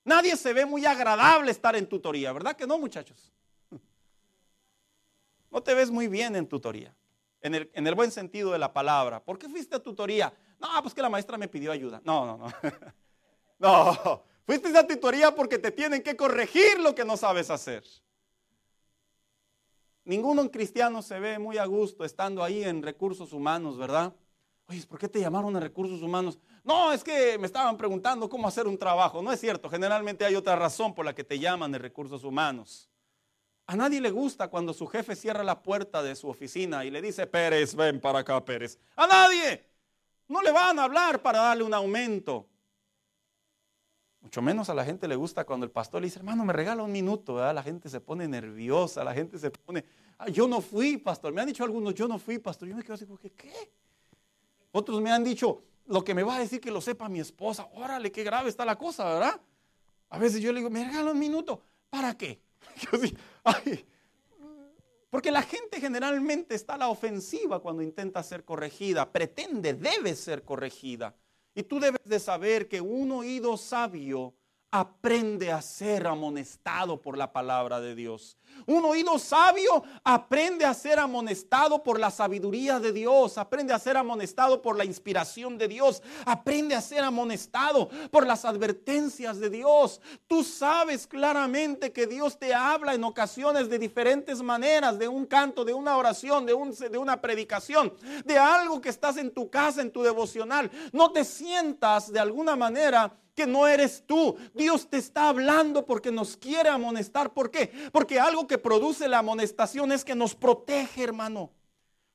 [0.06, 3.32] Nadie se ve muy agradable estar en tutoría, ¿verdad que no, muchachos?
[5.52, 6.96] No te ves muy bien en tutoría,
[7.44, 9.24] en el, en el buen sentido de la palabra.
[9.24, 10.34] ¿Por qué fuiste a tutoría?
[10.60, 12.02] No, pues que la maestra me pidió ayuda.
[12.04, 12.48] No, no, no.
[13.60, 17.86] No, fuiste a tutoría porque te tienen que corregir lo que no sabes hacer.
[20.04, 24.14] Ninguno cristiano se ve muy a gusto estando ahí en recursos humanos, ¿verdad?
[24.68, 26.38] Oye, ¿por qué te llamaron a recursos humanos?
[26.62, 29.22] No, es que me estaban preguntando cómo hacer un trabajo.
[29.22, 32.90] No es cierto, generalmente hay otra razón por la que te llaman de recursos humanos.
[33.74, 37.02] A nadie le gusta cuando su jefe cierra la puerta de su oficina y le
[37.02, 38.78] dice, Pérez, ven para acá, Pérez.
[38.96, 39.66] A nadie.
[40.28, 42.48] No le van a hablar para darle un aumento.
[44.22, 46.84] Mucho menos a la gente le gusta cuando el pastor le dice, hermano, me regala
[46.84, 47.52] un minuto.
[47.52, 49.84] La gente se pone nerviosa, la gente se pone,
[50.20, 51.34] ah, yo no fui, pastor.
[51.34, 52.68] Me han dicho algunos, yo no fui, pastor.
[52.68, 53.72] Yo me quedo así, ¿qué?
[54.72, 57.68] Otros me han dicho, lo que me va a decir que lo sepa mi esposa.
[57.74, 59.42] Órale, qué grave está la cosa, ¿verdad?
[60.12, 61.60] A veces yo le digo, me regala un minuto.
[61.90, 62.40] ¿Para qué?
[65.10, 70.44] Porque la gente generalmente está a la ofensiva cuando intenta ser corregida, pretende, debe ser
[70.44, 71.16] corregida.
[71.54, 74.34] Y tú debes de saber que un oído sabio
[74.74, 78.40] aprende a ser amonestado por la palabra de Dios.
[78.66, 83.98] Un oído sabio aprende a ser amonestado por la sabiduría de Dios, aprende a ser
[83.98, 90.02] amonestado por la inspiración de Dios, aprende a ser amonestado por las advertencias de Dios.
[90.26, 95.64] Tú sabes claramente que Dios te habla en ocasiones de diferentes maneras, de un canto,
[95.64, 97.94] de una oración, de, un, de una predicación,
[98.26, 100.72] de algo que estás en tu casa, en tu devocional.
[100.92, 104.38] No te sientas de alguna manera que no eres tú.
[104.54, 107.34] Dios te está hablando porque nos quiere amonestar.
[107.34, 107.72] ¿Por qué?
[107.92, 111.52] Porque algo que produce la amonestación es que nos protege, hermano.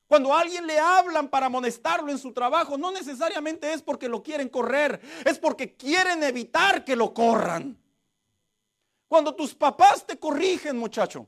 [0.07, 4.23] Cuando a alguien le hablan para amonestarlo en su trabajo, no necesariamente es porque lo
[4.23, 7.77] quieren correr, es porque quieren evitar que lo corran.
[9.07, 11.27] Cuando tus papás te corrigen, muchacho,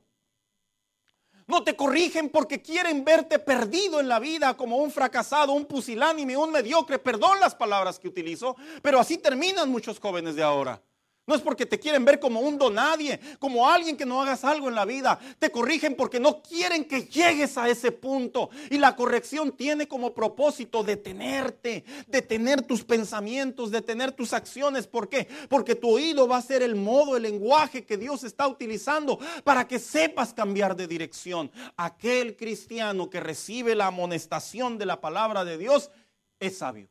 [1.47, 6.37] no te corrigen porque quieren verte perdido en la vida como un fracasado, un pusilánime,
[6.37, 6.99] un mediocre.
[6.99, 10.81] Perdón las palabras que utilizo, pero así terminan muchos jóvenes de ahora.
[11.27, 14.69] No es porque te quieren ver como un donadie, como alguien que no hagas algo
[14.69, 15.19] en la vida.
[15.37, 18.49] Te corrigen porque no quieren que llegues a ese punto.
[18.71, 24.87] Y la corrección tiene como propósito detenerte, detener tus pensamientos, detener tus acciones.
[24.87, 25.27] ¿Por qué?
[25.47, 29.67] Porque tu oído va a ser el modo, el lenguaje que Dios está utilizando para
[29.67, 31.51] que sepas cambiar de dirección.
[31.77, 35.91] Aquel cristiano que recibe la amonestación de la palabra de Dios
[36.39, 36.89] es sabio.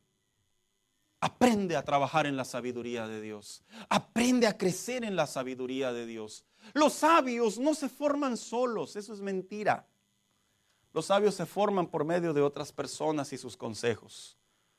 [1.21, 3.63] Aprende a trabajar en la sabiduría de Dios.
[3.91, 6.45] Aprende a crecer en la sabiduría de Dios.
[6.73, 9.87] Los sabios no se forman solos, eso es mentira.
[10.93, 14.39] Los sabios se forman por medio de otras personas y sus consejos.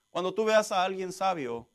[0.10, 1.68] Cuando tú veas a alguien sabio,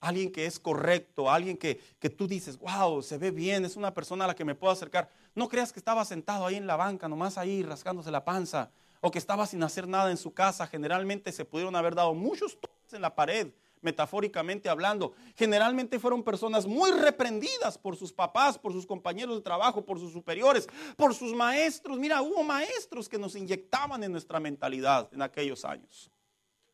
[0.00, 3.94] alguien que es correcto, alguien que, que, tú dices, wow, se ve bien, es una
[3.94, 6.76] persona a la que me puedo acercar, no creas que estaba sentado ahí en la
[6.76, 10.66] banca, nomás ahí rascándose la panza, o que estaba sin hacer nada en su casa.
[10.66, 12.58] Generalmente se pudieron haber dado muchos
[12.92, 15.14] en la pared, metafóricamente hablando.
[15.36, 20.12] Generalmente fueron personas muy reprendidas por sus papás, por sus compañeros de trabajo, por sus
[20.12, 21.98] superiores, por sus maestros.
[21.98, 26.10] Mira, hubo maestros que nos inyectaban en nuestra mentalidad en aquellos años.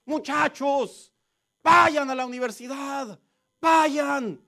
[0.04, 1.12] Muchachos,
[1.62, 3.18] vayan a la universidad,
[3.60, 4.40] vayan.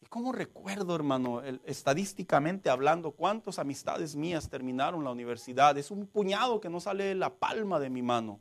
[0.00, 5.76] ¿Y cómo recuerdo, hermano, estadísticamente hablando, cuántas amistades mías terminaron la universidad?
[5.78, 8.40] Es un puñado que no sale de la palma de mi mano.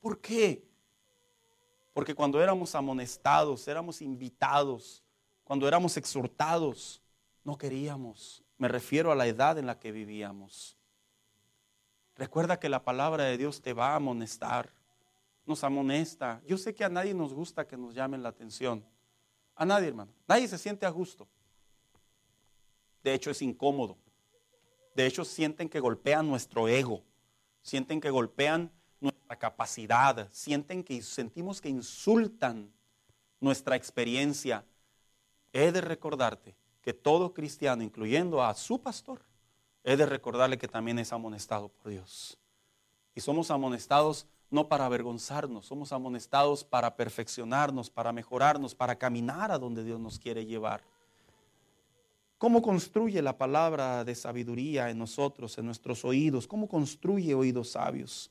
[0.00, 0.73] ¿Por qué?
[1.94, 5.02] Porque cuando éramos amonestados, éramos invitados,
[5.44, 7.00] cuando éramos exhortados,
[7.44, 8.42] no queríamos.
[8.58, 10.76] Me refiero a la edad en la que vivíamos.
[12.16, 14.72] Recuerda que la palabra de Dios te va a amonestar,
[15.46, 16.42] nos amonesta.
[16.46, 18.84] Yo sé que a nadie nos gusta que nos llamen la atención.
[19.54, 20.12] A nadie, hermano.
[20.26, 21.28] Nadie se siente a gusto.
[23.04, 23.98] De hecho, es incómodo.
[24.96, 27.04] De hecho, sienten que golpean nuestro ego.
[27.62, 28.72] Sienten que golpean
[29.36, 32.72] capacidad, sienten que sentimos que insultan
[33.40, 34.64] nuestra experiencia.
[35.52, 39.22] He de recordarte que todo cristiano, incluyendo a su pastor,
[39.84, 42.38] he de recordarle que también es amonestado por Dios.
[43.14, 49.58] Y somos amonestados no para avergonzarnos, somos amonestados para perfeccionarnos, para mejorarnos, para caminar a
[49.58, 50.82] donde Dios nos quiere llevar.
[52.38, 56.46] ¿Cómo construye la palabra de sabiduría en nosotros, en nuestros oídos?
[56.46, 58.30] ¿Cómo construye oídos sabios?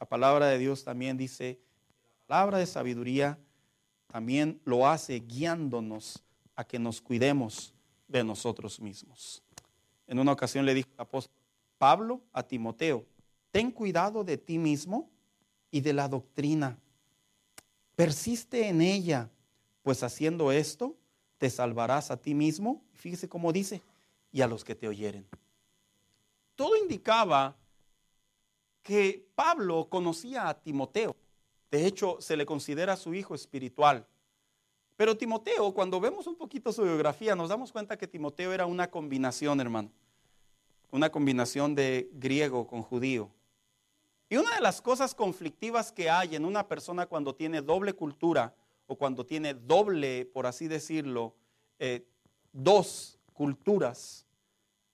[0.00, 1.60] La palabra de Dios también dice,
[2.20, 3.38] la palabra de sabiduría
[4.06, 6.22] también lo hace guiándonos
[6.56, 7.74] a que nos cuidemos
[8.08, 9.42] de nosotros mismos.
[10.06, 11.34] En una ocasión le dijo el apóstol
[11.78, 13.04] Pablo a Timoteo,
[13.50, 15.10] ten cuidado de ti mismo
[15.70, 16.78] y de la doctrina.
[17.94, 19.30] Persiste en ella,
[19.82, 20.96] pues haciendo esto
[21.38, 23.82] te salvarás a ti mismo, fíjese cómo dice,
[24.32, 25.26] y a los que te oyeren.
[26.54, 27.56] Todo indicaba
[28.82, 31.16] que Pablo conocía a Timoteo.
[31.70, 34.06] De hecho, se le considera su hijo espiritual.
[34.96, 38.90] Pero Timoteo, cuando vemos un poquito su biografía, nos damos cuenta que Timoteo era una
[38.90, 39.90] combinación, hermano.
[40.90, 43.30] Una combinación de griego con judío.
[44.28, 48.54] Y una de las cosas conflictivas que hay en una persona cuando tiene doble cultura
[48.86, 51.34] o cuando tiene doble, por así decirlo,
[51.78, 52.04] eh,
[52.52, 54.26] dos culturas,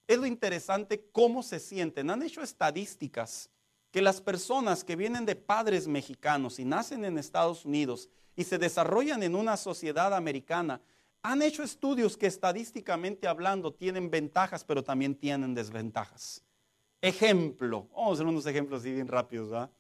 [0.07, 2.11] es lo interesante cómo se sienten.
[2.11, 3.51] Han hecho estadísticas
[3.96, 8.59] que las personas que vienen de padres mexicanos y nacen en Estados Unidos y se
[8.59, 10.82] desarrollan en una sociedad americana,
[11.22, 16.44] han hecho estudios que estadísticamente hablando tienen ventajas, pero también tienen desventajas.
[17.00, 19.70] Ejemplo, vamos a hacer unos ejemplos así bien rápidos.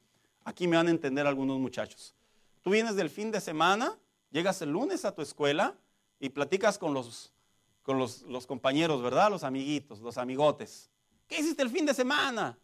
[0.46, 2.14] Aquí me van a entender algunos muchachos.
[2.62, 3.98] Tú vienes del fin de semana
[4.30, 5.76] Llegas el lunes a tu escuela
[6.18, 7.34] y platicas con los,
[7.82, 9.30] con los, compañeros, ¿verdad?
[9.30, 10.90] Los amiguitos, los amigotes.
[11.28, 12.58] ¿Qué hiciste el fin de semana?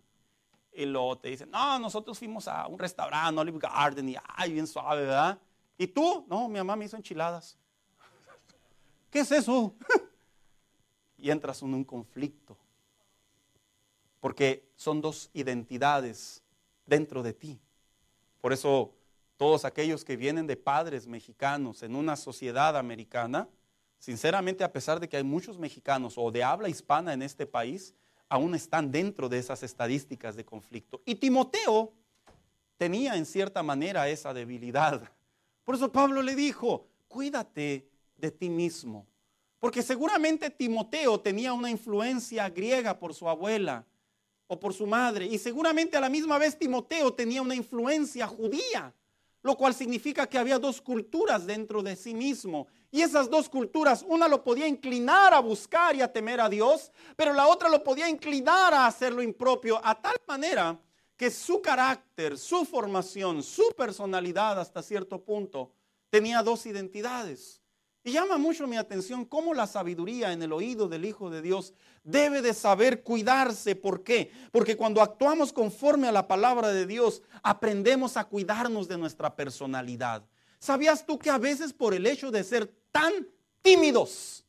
[0.72, 4.66] Y luego te dicen, no, nosotros fuimos a un restaurante, Olive Garden, y ay, bien
[4.66, 5.38] suave, ¿verdad?
[5.76, 6.24] ¿Y tú?
[6.28, 7.58] No, mi mamá me hizo enchiladas.
[9.10, 9.74] ¿Qué es eso?
[11.18, 12.56] y entras en un conflicto.
[14.20, 16.42] Porque son dos identidades
[16.86, 17.60] dentro de ti.
[18.40, 18.92] Por eso
[19.36, 23.48] todos aquellos que vienen de padres mexicanos en una sociedad americana,
[23.98, 27.94] sinceramente a pesar de que hay muchos mexicanos o de habla hispana en este país,
[28.32, 31.02] aún están dentro de esas estadísticas de conflicto.
[31.04, 31.92] Y Timoteo
[32.78, 35.02] tenía en cierta manera esa debilidad.
[35.64, 39.06] Por eso Pablo le dijo, cuídate de ti mismo.
[39.60, 43.84] Porque seguramente Timoteo tenía una influencia griega por su abuela
[44.46, 45.26] o por su madre.
[45.26, 48.94] Y seguramente a la misma vez Timoteo tenía una influencia judía
[49.42, 52.68] lo cual significa que había dos culturas dentro de sí mismo.
[52.94, 56.92] Y esas dos culturas, una lo podía inclinar a buscar y a temer a Dios,
[57.16, 60.78] pero la otra lo podía inclinar a hacer lo impropio, a tal manera
[61.16, 65.72] que su carácter, su formación, su personalidad hasta cierto punto
[66.10, 67.62] tenía dos identidades.
[68.04, 71.72] Y llama mucho mi atención cómo la sabiduría en el oído del Hijo de Dios
[72.04, 73.74] debe de saber cuidarse.
[73.74, 74.30] ¿Por qué?
[74.50, 80.24] Porque cuando actuamos conforme a la palabra de Dios, aprendemos a cuidarnos de nuestra personalidad.
[80.58, 83.26] ¿Sabías tú que a veces por el hecho de ser tan
[83.62, 84.44] tímidos,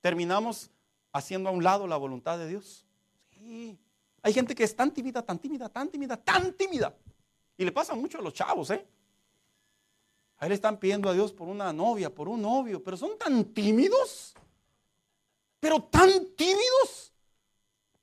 [0.00, 0.70] terminamos
[1.12, 2.84] haciendo a un lado la voluntad de Dios?
[3.30, 3.78] Sí.
[4.22, 6.94] Hay gente que es tan tímida, tan tímida, tan tímida, tan tímida.
[7.56, 8.86] Y le pasa mucho a los chavos, ¿eh?
[10.38, 13.44] Ahí le están pidiendo a Dios por una novia, por un novio, pero son tan
[13.46, 14.34] tímidos,
[15.60, 17.12] pero tan tímidos,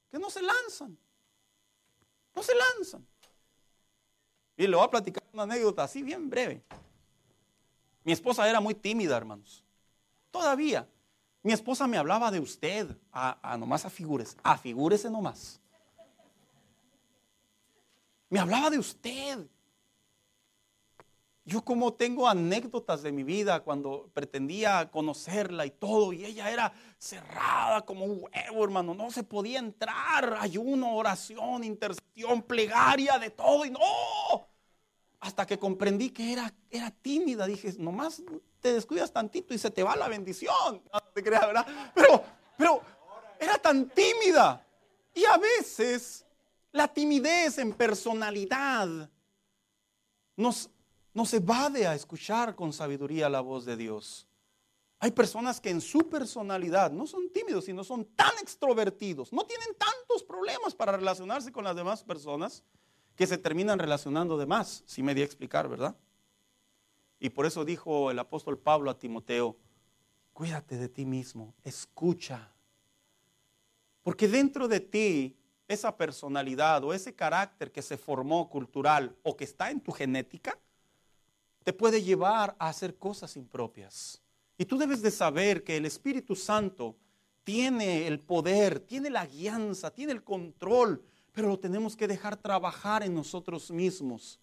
[0.10, 0.98] que no se lanzan.
[2.34, 3.06] No se lanzan.
[4.56, 6.64] Y le voy a platicar una anécdota así bien breve.
[8.04, 9.64] Mi esposa era muy tímida, hermanos.
[10.32, 10.88] Todavía.
[11.44, 15.60] Mi esposa me hablaba de usted, a, a nomás afigúrese, afigúrese nomás.
[18.30, 19.48] Me hablaba de usted.
[21.44, 26.72] Yo como tengo anécdotas de mi vida cuando pretendía conocerla y todo, y ella era
[27.00, 33.66] cerrada como un huevo, hermano, no se podía entrar, ayuno, oración, intercesión, plegaria, de todo,
[33.66, 33.80] y no,
[35.22, 38.22] hasta que comprendí que era, era tímida, dije, nomás
[38.60, 41.92] te descuidas tantito y se te va la bendición, no te creas, ¿verdad?
[41.96, 42.24] Pero,
[42.58, 42.82] pero
[43.40, 44.68] era tan tímida,
[45.14, 46.26] y a veces
[46.72, 49.10] la timidez en personalidad
[50.36, 50.70] nos
[51.14, 54.28] nos evade a escuchar con sabiduría la voz de Dios.
[55.00, 59.76] Hay personas que en su personalidad no son tímidos, sino son tan extrovertidos, no tienen
[59.78, 62.64] tantos problemas para relacionarse con las demás personas
[63.16, 65.96] que se terminan relacionando de más, si me di a explicar, ¿verdad?
[67.20, 69.58] Y por eso dijo el apóstol Pablo a Timoteo,
[70.34, 72.52] cuídate de ti mismo, escucha.
[74.02, 75.38] Porque dentro de ti,
[75.68, 80.58] esa personalidad o ese carácter que se formó cultural o que está en tu genética,
[81.64, 84.22] te puede llevar a hacer cosas impropias.
[84.58, 86.96] Y tú debes de saber que el Espíritu Santo
[87.44, 93.04] tiene el poder, tiene la guianza, tiene el control pero lo tenemos que dejar trabajar
[93.04, 94.40] en nosotros mismos.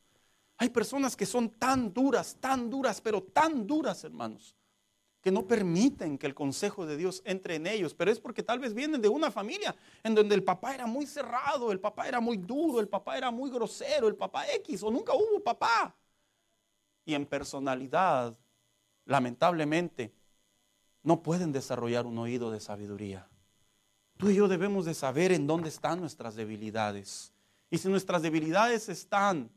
[0.57, 4.57] Hay personas que son tan duras, tan duras, pero tan duras, hermanos,
[5.21, 8.59] que no permiten que el consejo de Dios entre en ellos, pero es porque tal
[8.59, 12.21] vez vienen de una familia en donde el papá era muy cerrado, el papá era
[12.21, 15.95] muy duro, el papá era muy grosero, el papá X, o nunca hubo papá.
[17.05, 18.37] Y en personalidad,
[19.05, 20.13] lamentablemente,
[21.03, 23.29] no pueden desarrollar un oído de sabiduría.
[24.19, 27.33] Tú y yo debemos de saber en dónde están nuestras debilidades.
[27.71, 29.51] Y si nuestras debilidades están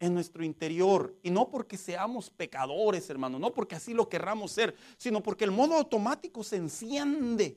[0.00, 1.14] en nuestro interior.
[1.22, 5.52] Y no porque seamos pecadores, hermano, no porque así lo querramos ser, sino porque el
[5.52, 7.56] modo automático se enciende.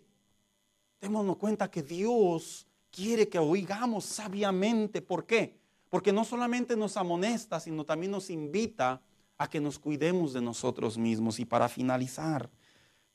[1.02, 5.02] Démonos cuenta que Dios quiere que oigamos sabiamente.
[5.02, 5.58] ¿Por qué?
[5.90, 9.02] Porque no solamente nos amonesta, sino también nos invita
[9.38, 11.40] a que nos cuidemos de nosotros mismos.
[11.40, 12.50] Y para finalizar,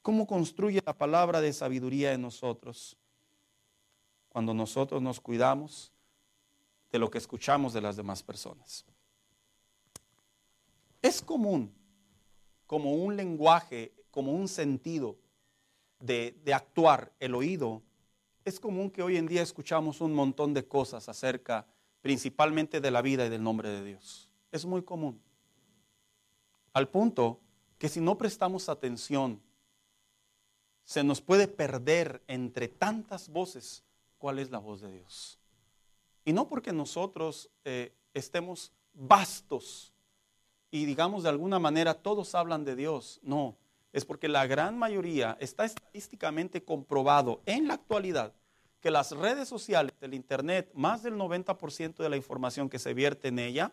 [0.02, 2.96] ¿cómo construye la palabra de sabiduría en nosotros?
[4.28, 5.92] Cuando nosotros nos cuidamos
[6.90, 8.84] de lo que escuchamos de las demás personas.
[11.02, 11.74] Es común,
[12.66, 15.16] como un lenguaje, como un sentido
[16.00, 17.82] de, actuar, el oído,
[18.44, 21.66] es común que hoy en día escuchamos un montón de cosas acerca
[22.00, 24.30] principalmente de la vida y del nombre de Dios.
[24.50, 25.20] Es muy común.
[26.72, 27.40] Al punto
[27.78, 29.42] que si no prestamos atención,
[30.84, 33.84] se nos puede perder entre tantas voces
[34.18, 35.38] cuál es la voz de Dios.
[36.24, 39.94] Y no porque nosotros eh, estemos vastos
[40.70, 43.20] y digamos de alguna manera todos hablan de Dios.
[43.22, 43.56] No,
[43.92, 48.34] es porque la gran mayoría está estadísticamente comprobado en la actualidad
[48.80, 53.28] que las redes sociales, el Internet, más del 90% de la información que se vierte
[53.28, 53.72] en ella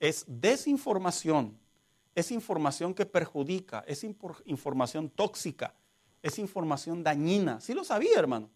[0.00, 1.58] es desinformación,
[2.14, 5.74] es información que perjudica, es información tóxica,
[6.22, 7.60] es información dañina.
[7.60, 8.50] Sí lo sabía, hermano.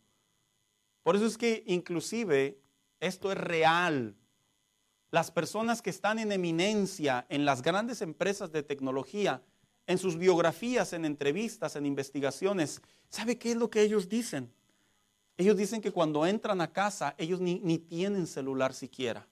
[1.07, 2.59] Por eso es que inclusive
[2.99, 4.17] esto es real
[5.13, 9.41] las personas que están en eminencia en las grandes empresas de tecnología,
[9.87, 14.53] en sus biografías, en entrevistas, en investigaciones, ¿sabe qué es lo que ellos dicen?
[15.37, 19.29] Ellos dicen que cuando entran a casa, ellos ni, tienen celular siquiera.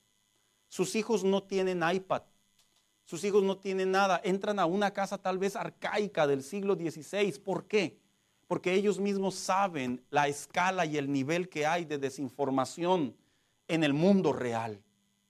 [0.69, 2.23] Sus hijos no tienen iPad.
[3.05, 4.21] Sus hijos no tienen nada.
[4.23, 7.33] Entran a una casa tal vez arcaica del siglo XVI.
[7.41, 8.04] ¿Por qué?
[8.47, 13.17] Porque ellos mismos saben la escala y el nivel que hay de desinformación
[13.69, 14.83] en el mundo real.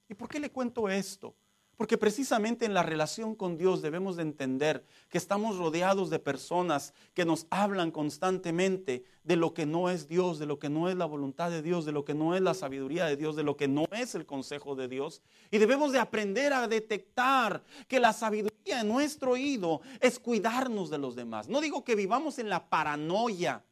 [0.09, 1.35] ¿Y por qué le cuento esto?
[1.77, 6.95] Porque precisamente en la relación con Dios debemos de entender que estamos rodeados de personas
[7.15, 10.97] que nos hablan constantemente de lo que no es Dios, de lo que no es
[10.97, 13.57] la voluntad de Dios, de lo que no es la sabiduría de Dios, de lo
[13.57, 15.23] que no es el consejo de Dios.
[15.51, 20.99] Y debemos de aprender a detectar que la sabiduría en nuestro oído es cuidarnos de
[20.99, 21.49] los demás.
[21.49, 23.65] No digo que vivamos en la paranoia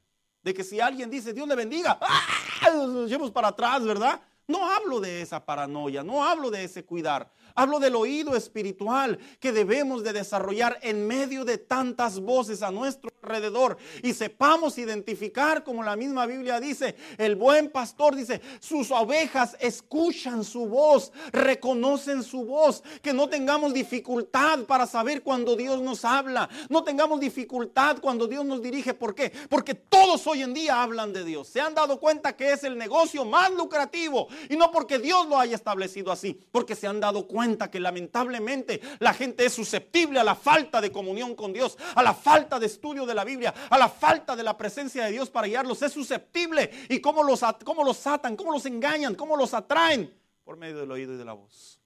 [0.43, 2.71] de que si alguien dice Dios le bendiga, ¡ah!
[2.73, 4.21] nos llevamos para atrás, ¿verdad?
[4.49, 7.31] No hablo de esa paranoia, no hablo de ese cuidar.
[7.55, 13.11] Hablo del oído espiritual que debemos de desarrollar en medio de tantas voces a nuestro
[13.23, 19.57] alrededor y sepamos identificar, como la misma Biblia dice, el buen pastor dice, sus ovejas
[19.61, 26.05] escuchan su voz, reconocen su voz, que no tengamos dificultad para saber cuando Dios nos
[26.05, 28.95] habla, no tengamos dificultad cuando Dios nos dirige.
[28.95, 29.31] ¿Por qué?
[29.49, 31.49] Porque todos hoy en día hablan de Dios.
[31.49, 35.39] Se han dado cuenta que es el negocio más lucrativo y no porque Dios lo
[35.39, 40.25] haya establecido así, porque se han dado cuenta que lamentablemente la gente es susceptible a
[40.25, 43.79] la falta de comunión con Dios, a la falta de estudio de la Biblia, a
[43.79, 45.83] la falta de la presencia de Dios para guiarlos.
[45.83, 46.71] Es susceptible.
[46.89, 48.37] ¿Y cómo los, cómo los atan?
[48.37, 49.15] ¿Cómo los engañan?
[49.15, 50.13] ¿Cómo los atraen?
[50.45, 51.81] Por medio del oído y de la voz.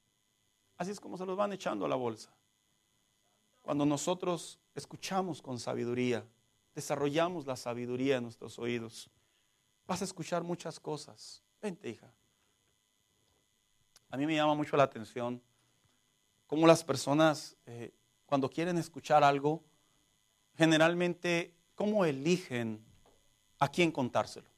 [0.77, 2.31] Así es como se los van echando a la bolsa.
[3.63, 6.25] Cuando nosotros escuchamos con sabiduría,
[6.75, 9.11] desarrollamos la sabiduría en nuestros oídos,
[9.87, 11.43] vas a escuchar muchas cosas.
[11.61, 12.13] Vente, hija.
[14.17, 15.43] A mí me llama mucho la atención
[16.47, 17.93] cómo las personas, eh,
[18.25, 19.63] cuando quieren escuchar algo,
[20.57, 22.83] generalmente, cómo eligen
[23.59, 24.49] a quién contárselo.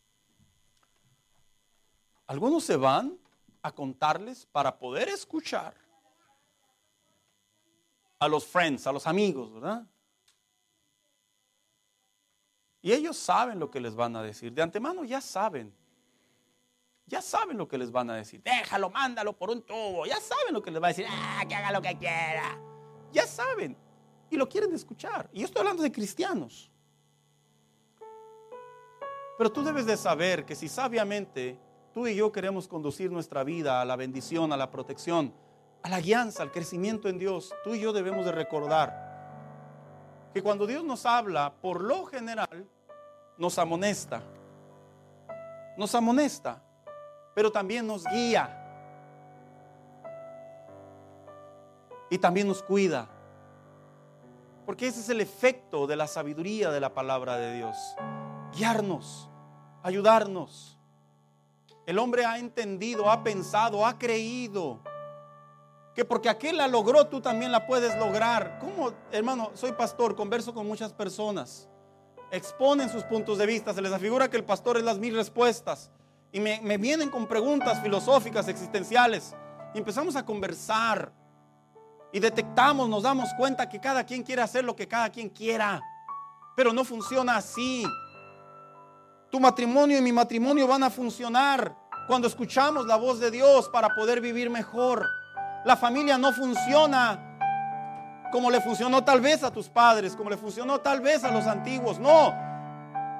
[2.28, 3.18] Algunos se van
[3.60, 5.74] a contarles para poder escuchar
[8.20, 9.84] a los friends, a los amigos, ¿verdad?
[12.80, 14.52] Y ellos saben lo que les van a decir.
[14.52, 15.74] De antemano ya saben
[17.08, 18.42] ya saben lo que les van a decir.
[18.42, 20.04] Déjalo, mándalo por un tubo.
[20.04, 21.06] Ya saben lo que les va a decir.
[21.08, 22.60] Ah, que haga lo que quiera.
[23.12, 23.76] Ya saben.
[24.30, 25.28] Y lo quieren escuchar.
[25.32, 26.70] Y yo estoy hablando de cristianos.
[29.38, 31.58] Pero tú debes de saber que si sabiamente
[31.94, 35.32] tú y yo queremos conducir nuestra vida a la bendición, a la protección,
[35.82, 39.08] a la guianza, al crecimiento en Dios, tú y yo debemos de recordar
[40.34, 42.68] que cuando Dios nos habla, por lo general,
[43.38, 44.22] nos amonesta.
[45.78, 46.67] Nos amonesta
[47.38, 48.52] pero también nos guía.
[52.10, 53.08] Y también nos cuida.
[54.66, 57.76] Porque ese es el efecto de la sabiduría de la palabra de Dios.
[58.56, 59.30] Guiarnos,
[59.84, 60.80] ayudarnos.
[61.86, 64.80] El hombre ha entendido, ha pensado, ha creído
[65.94, 68.58] que porque aquel la logró, tú también la puedes lograr.
[68.58, 69.52] ¿Cómo, hermano?
[69.54, 71.68] Soy pastor, converso con muchas personas.
[72.32, 75.92] Exponen sus puntos de vista, se les afigura que el pastor es las mil respuestas.
[76.32, 79.34] Y me, vienen con preguntas filosóficas, existenciales.
[79.74, 81.12] Y empezamos a conversar.
[82.12, 85.80] Y detectamos, nos damos cuenta que cada quien quiere hacer lo que cada quien quiera.
[86.56, 87.86] Pero no funciona así.
[89.30, 91.76] Tu matrimonio y mi matrimonio van a funcionar
[92.06, 95.06] cuando escuchamos la voz de Dios para poder vivir mejor.
[95.64, 97.24] La familia no funciona
[98.30, 101.46] como le funcionó tal vez a tus padres, como le funcionó tal vez a los
[101.46, 101.98] antiguos.
[101.98, 102.34] No,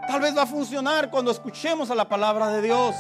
[0.09, 2.97] tal vez va a funcionar cuando escuchemos a la palabra de Dios.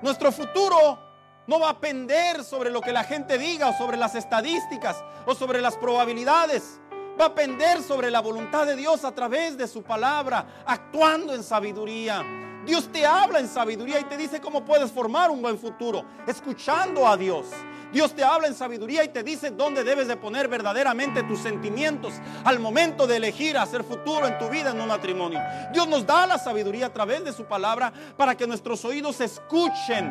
[0.00, 0.98] Nuestro futuro
[1.46, 5.34] no va a pender sobre lo que la gente diga o sobre las estadísticas o
[5.34, 6.80] sobre las probabilidades
[7.20, 11.42] va a pender sobre la voluntad de Dios a través de su palabra, actuando en
[11.42, 12.24] sabiduría.
[12.66, 17.06] Dios te habla en sabiduría y te dice cómo puedes formar un buen futuro, escuchando
[17.06, 17.46] a Dios.
[17.92, 22.14] Dios te habla en sabiduría y te dice dónde debes de poner verdaderamente tus sentimientos
[22.44, 25.40] al momento de elegir hacer futuro en tu vida en un matrimonio.
[25.72, 30.10] Dios nos da la sabiduría a través de su palabra para que nuestros oídos escuchen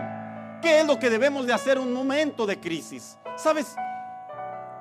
[0.61, 3.17] qué es lo que debemos de hacer en un momento de crisis.
[3.35, 3.75] ¿Sabes?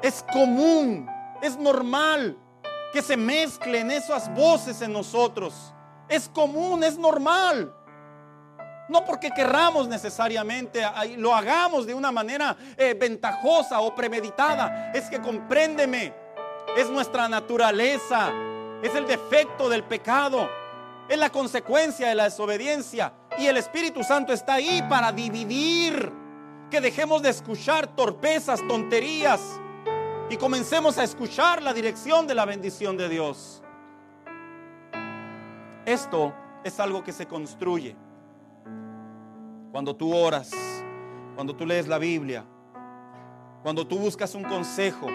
[0.02, 1.08] Es común
[1.40, 2.36] es normal
[2.92, 5.72] que se mezclen esas voces en nosotros.
[6.10, 7.72] Es común, es normal.
[8.88, 10.82] No porque querramos necesariamente,
[11.16, 14.90] lo hagamos de una manera eh, ventajosa o premeditada.
[14.92, 16.12] Es que compréndeme,
[16.76, 18.32] es nuestra naturaleza,
[18.82, 20.50] es el defecto del pecado,
[21.08, 23.12] es la consecuencia de la desobediencia.
[23.38, 26.12] Y el Espíritu Santo está ahí para dividir.
[26.68, 29.40] Que dejemos de escuchar torpezas, tonterías
[30.30, 33.59] y comencemos a escuchar la dirección de la bendición de Dios.
[35.90, 36.32] Esto
[36.62, 37.96] es algo que se construye
[39.72, 40.52] cuando tú oras,
[41.34, 42.44] cuando tú lees la Biblia,
[43.64, 45.08] cuando tú buscas un consejo,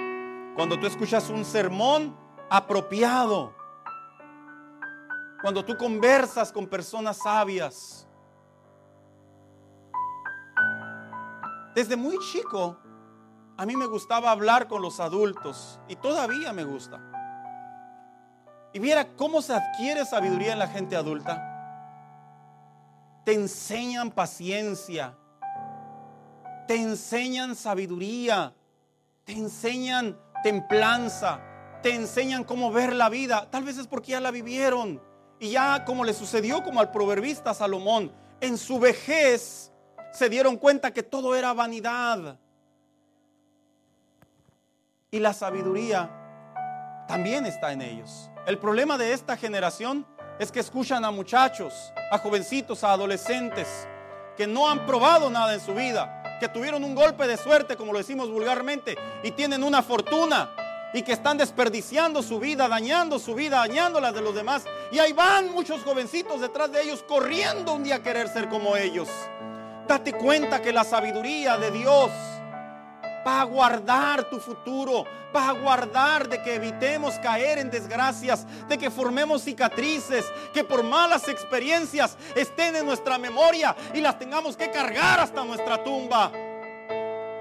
[0.54, 2.14] cuando tú escuchas un sermón
[2.50, 3.54] apropiado,
[5.42, 8.06] cuando tú conversas con personas sabias.
[11.74, 12.78] Desde muy chico
[13.56, 17.15] a mí me gustaba hablar con los adultos y todavía me gusta.
[18.76, 21.42] Y viera cómo se adquiere sabiduría en la gente adulta.
[23.24, 25.16] Te enseñan paciencia,
[26.68, 28.54] te enseñan sabiduría,
[29.24, 31.40] te enseñan templanza,
[31.82, 33.50] te enseñan cómo ver la vida.
[33.50, 35.02] Tal vez es porque ya la vivieron.
[35.40, 38.12] Y ya como le sucedió como al proverbista Salomón,
[38.42, 39.72] en su vejez
[40.12, 42.38] se dieron cuenta que todo era vanidad
[45.12, 46.12] y la sabiduría
[47.08, 48.30] también está en ellos.
[48.46, 50.06] El problema de esta generación
[50.38, 51.74] es que escuchan a muchachos,
[52.12, 53.68] a jovencitos, a adolescentes
[54.38, 57.92] que no han probado nada en su vida, que tuvieron un golpe de suerte, como
[57.92, 60.52] lo decimos vulgarmente, y tienen una fortuna
[60.94, 64.64] y que están desperdiciando su vida, dañando su vida, dañando la de los demás.
[64.92, 68.78] Y ahí van muchos jovencitos detrás de ellos corriendo un día a querer ser como
[68.78, 69.10] ellos.
[69.88, 72.12] Date cuenta que la sabiduría de Dios
[73.26, 75.06] va a guardar tu futuro,
[75.36, 80.84] va a guardar de que evitemos caer en desgracias, de que formemos cicatrices, que por
[80.84, 86.32] malas experiencias estén en nuestra memoria y las tengamos que cargar hasta nuestra tumba.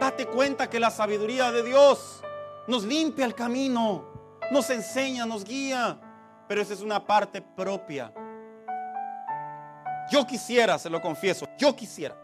[0.01, 2.23] Date cuenta que la sabiduría de Dios
[2.67, 5.99] nos limpia el camino, nos enseña, nos guía,
[6.49, 8.13] pero esa es una parte propia.
[10.11, 12.17] Yo quisiera, se lo confieso, yo quisiera.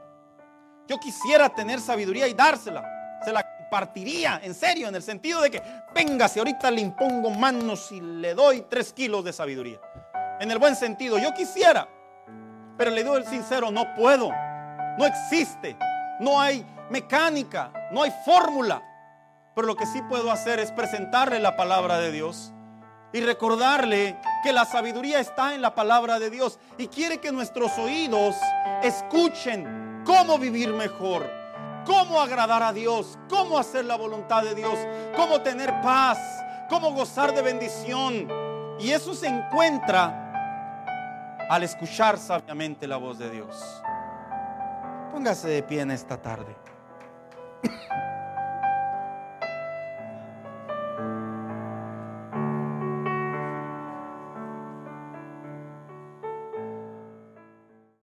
[0.86, 5.50] Yo quisiera tener sabiduría y dársela se la partiría, en serio, en el sentido de
[5.50, 5.62] que,
[5.94, 9.80] venga, ahorita le impongo manos y le doy tres kilos de sabiduría.
[10.40, 11.88] En el buen sentido, yo quisiera,
[12.76, 14.30] pero le digo el sincero, no puedo,
[14.98, 15.76] no existe,
[16.18, 18.82] no hay mecánica, no hay fórmula.
[19.54, 22.52] Pero lo que sí puedo hacer es presentarle la palabra de Dios
[23.12, 27.76] y recordarle que la sabiduría está en la palabra de Dios y quiere que nuestros
[27.78, 28.36] oídos
[28.82, 31.39] escuchen cómo vivir mejor
[31.90, 34.78] cómo agradar a Dios, cómo hacer la voluntad de Dios,
[35.16, 36.18] cómo tener paz,
[36.68, 38.28] cómo gozar de bendición.
[38.78, 40.28] Y eso se encuentra
[41.50, 43.82] al escuchar sabiamente la voz de Dios.
[45.10, 46.54] Póngase de pie en esta tarde.